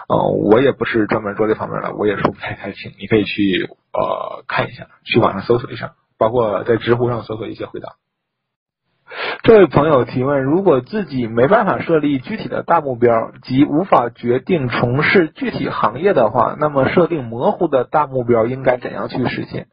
[0.08, 2.92] 嗯，我也不是专门做这方面的，我也说不太太清。
[2.98, 7.94] 你可以去呃看一下，去网上搜索一下，包括在知乎上搜索一些回答。
[9.42, 19.66] 这位朋友提问：如果自己没办法设立具体的大目标，即无法决定从事具体行业的话，那么设定模糊的大目标应该怎样去实现？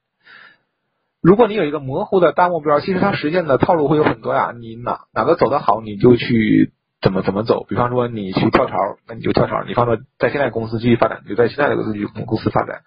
[1.22, 4.54] 如果你有一个模糊的大目标，其实它实现的套路会有很多呀。
[4.58, 6.74] 你哪哪个走得好，你就去。
[7.02, 7.64] 怎么怎么走？
[7.64, 8.76] 比方说你去跳槽，
[9.08, 12.82] 那你就跳槽；你放说在现在公司继续发展，就在现在这个公司公司发展。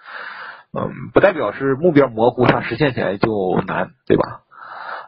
[0.78, 3.30] 嗯，不代表是目标模糊，它实现起来就
[3.66, 4.42] 难，对吧？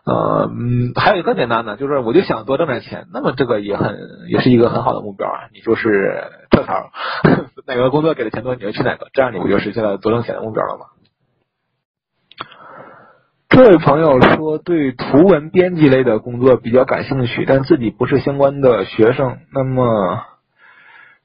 [0.04, 3.96] 呃，嗯，还有一个更简单的，就是我就想多挣点钱，那么这个也很
[4.28, 5.48] 也是一个很好的目标啊。
[5.52, 6.90] 你就是跳槽，
[7.66, 10.86] 哪个工作给的钱多，你就去哪个，这样你不就实现了多挣钱的目标了吗？
[13.48, 19.38] 这位朋友说，对图文编辑类的工作比较感兴趣，但自己不是相关的学生。
[19.52, 20.22] 那么，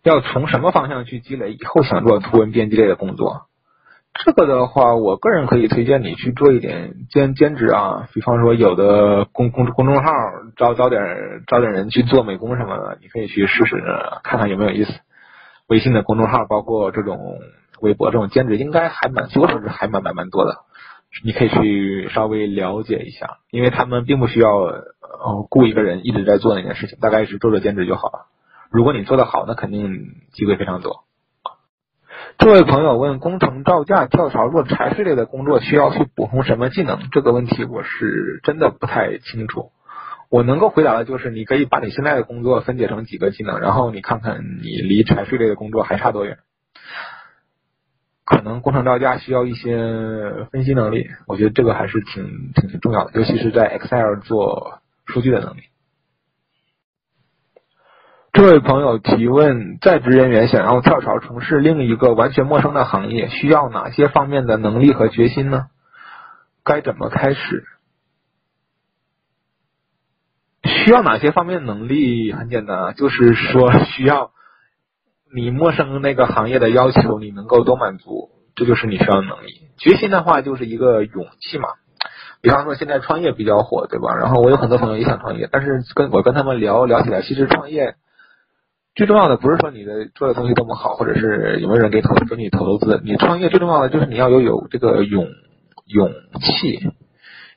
[0.04, 3.49] 要从什么方向去积累以后想做图文编辑类的工作？
[4.14, 10.12] 这个的话，我个人可以推荐你去做一点兼兼职啊，比方说有的公公公众号
[10.57, 13.82] 招招点招点人去做美工什么的，你可以去试试
[14.24, 14.91] 看看有没有意思。
[15.68, 17.38] 微信的公众号，包括这种
[17.80, 20.57] 微博这种兼职，应该还蛮，据我所知还蛮蛮蛮多的。
[21.24, 28.28] 你可以去稍微了解一下，因为他们并不需要呃雇一个人一直在做那件事情，大概是做做兼职就好了。
[28.70, 31.03] 如果你做得好，那肯定机会非常多。
[32.40, 36.98] 这位朋友问：工程造价跳槽做财税类的工作需要去补充什么技能？
[37.12, 39.72] 这个问题我是真的不太清楚。
[40.30, 46.38] 我能够回答的就是，你可以把你现在的工作分解成几个技能，然后你看看你离财税类的工作还差多远。
[48.24, 49.76] 可能工程造价需要一些
[50.50, 55.64] 分析能力，我觉得这个还是挺挺重要的，尤其是在 Excel 做数据的能力。
[58.32, 65.68] 这位朋友提问：在职人员想要跳槽从事另一个完全陌生的行业，需要哪些方面的能力和决心呢？
[66.64, 67.66] 该怎么开始？
[70.64, 72.32] 需要哪些方面能力？
[72.32, 74.32] 很简单，就是说需要。
[75.32, 79.68] 你陌生那个行业的要求，你能够都满足，这就是你需要的能力。
[79.78, 81.70] 决心的话，就是一个勇气嘛。
[82.42, 84.16] 比方说现在创业比较火，对吧？
[84.16, 87.96] 然后我有很多朋友也想创业，但是跟我跟他们聊聊起来，其实创业
[89.00, 93.00] 最重要的不是说你的做的东西多么好，或者是有没有人给投给你投投资。
[93.06, 95.26] 你创业最重要的就是你要有有这个勇
[95.86, 96.91] 勇气，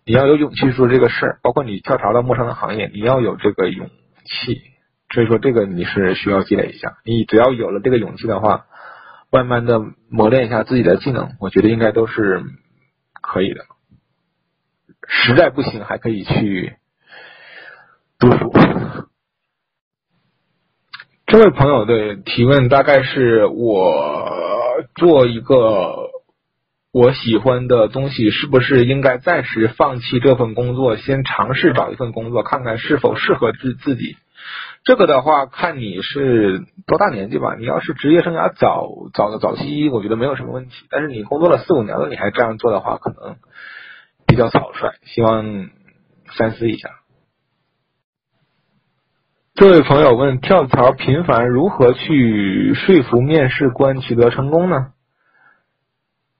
[0.06, 1.40] 你要有勇气去做这个事儿。
[1.42, 3.88] 包括你跳槽到陌生的行业，你要有这个勇
[4.24, 4.60] 气。
[5.12, 6.98] 所以说，这个你是需要积累一下。
[7.04, 8.66] 你只要有了这个勇气的话，
[9.32, 12.44] 慢慢的磨练一下自己的技能，我觉得应该都是
[13.20, 13.64] 可以的。
[15.08, 16.76] 实在不行，还可以去
[18.20, 18.52] 读书。
[21.32, 24.28] 这位朋友的提问大概是我
[24.94, 26.10] 做一个
[26.92, 34.18] 我喜欢的东西，是不是应该暂时放弃这份工作，先尝试找一份工作，看看是否适合自自己。
[34.84, 37.56] 这个的话，看你是多大年纪吧。
[37.58, 40.84] 你要是职业生涯早早的早期，我觉得没有什么问题。
[40.90, 43.36] 但是你工作了四五年了，你还这样做的话，可能
[44.26, 44.90] 比较草率。
[45.06, 45.70] 希望
[46.36, 46.90] 三思一下。
[49.54, 54.92] 这位朋友问：跳槽频繁，如何去说服面试官取得成功呢？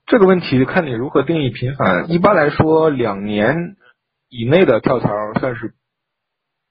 [0.07, 2.11] 这个问题看你如何定义频繁。
[2.11, 3.77] 一般来说，两年
[4.29, 5.09] 以内的跳槽
[5.39, 5.75] 算是。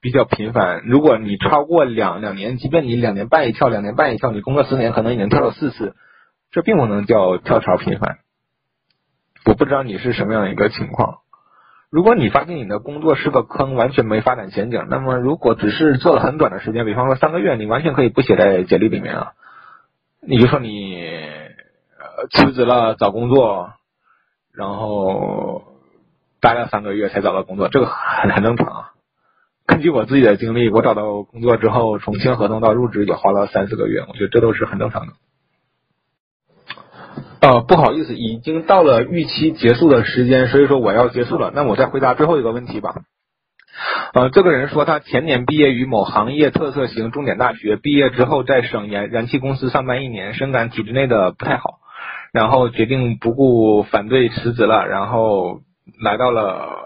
[0.04, 5.96] 比较频繁，如果你超过两两年，即便你两年半一跳，两年半一跳，你工作四年可能已经跳了四次，
[6.50, 8.18] 这并不能叫跳槽频繁。
[9.46, 11.20] 我不知道你是什么样的一个情况。
[11.92, 19.34] 如果你发现你的工作是个坑，完全没发展前景，那么如果只是做了很短的时间，比方说三个月，你完全可以不写在简历里面啊。
[20.26, 23.74] 你就说你呃辞职了找工作，
[24.54, 25.64] 然后
[26.40, 28.92] 待了三个月才找到工作，这个很很正常啊。
[29.68, 35.14] 根据我自己的经历，我找到工作之后，从签合同到入职也花了三四个月，我觉得这都是很正常的。
[37.42, 41.52] 呃，不好意思，已经到了预期结束的时间，所以说我要结束了。
[41.56, 42.94] 那我再回答最后一个问题吧。
[44.14, 51.80] 呃，这个人说他前年毕业于某行业特色型重点大学，毕业之后在省燃燃气公司上班一年，深感体制内的不太好，
[52.32, 55.62] 然后决定不顾反对辞职了，然后
[56.00, 56.81] 来到了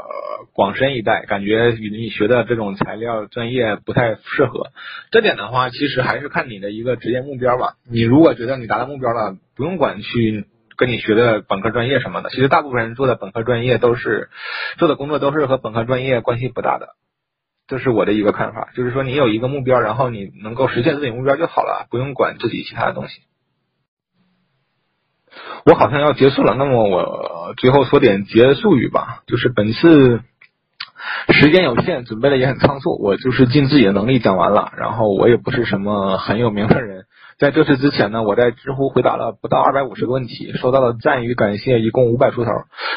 [0.55, 4.71] 广深一带，感觉与你学的这种材料专业不太适合。
[5.11, 7.75] 这点的话，其实还是看你的一个职业目标吧。
[7.87, 10.47] 你如果觉得你达到目标了，不用管去。
[10.77, 14.27] 跟你学的本科专业什么的，其实大部分人做的本科专业都是
[14.77, 16.95] 做的工作都是和本科专业关系不大的，
[17.65, 18.73] 这是我的一个看法。
[18.75, 23.21] 就是说你有一个目标，然后你能够实现自己目标就好了，不用管自己其他的东西。
[25.65, 29.23] 我好像要结束了，那么我最后说点结束语吧。
[29.27, 30.23] 就是本次
[31.29, 34.71] 时间有限，准备的也很仓促，我就是尽自己的能力讲完了。
[34.77, 37.05] 然后我也不是什么很有名的人。
[37.37, 42.51] 在这次之前呢，我在知乎回答了不到二百五十个问题，收到的赞与感谢一共五百出头，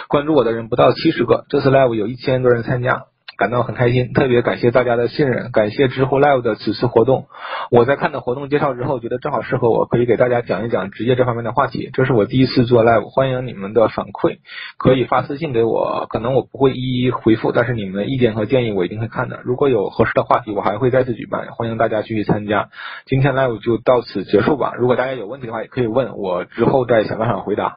[0.09, 1.45] 关注我的人不到七十个。
[1.49, 3.05] 这次 live 有一千多人参加。
[3.39, 7.27] 感到很开心，特别感谢大家的信任，感谢知乎 Live 的此次活动。
[7.70, 11.89] 我在看到活动介绍之后，觉得正好适合我，可以给大家讲一讲职业这方面的话题。
[11.93, 14.39] 这是我第一次做 Live，欢迎你们的反馈，
[14.77, 19.39] 可以发私信给我，可能我不会一一回复，但是你们的意见和建议我一定会看的。
[19.44, 22.70] 如果有合适的话题，我还会再次举办，欢迎大家继续参加。
[23.06, 24.73] 今天 Live 就到此结束吧。
[24.77, 27.77] 如果大家有问题的话，也可以问我，之后再想办法回答。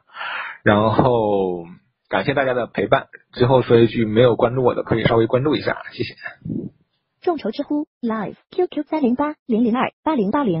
[0.64, 1.66] 然后。
[2.12, 3.06] 感谢大家的陪伴。
[3.32, 6.14] 最后说一句，没有关注我的可以稍微关注一下，谢谢。
[7.22, 10.60] 众筹知乎 Live QQ 三零八零零二八零八零。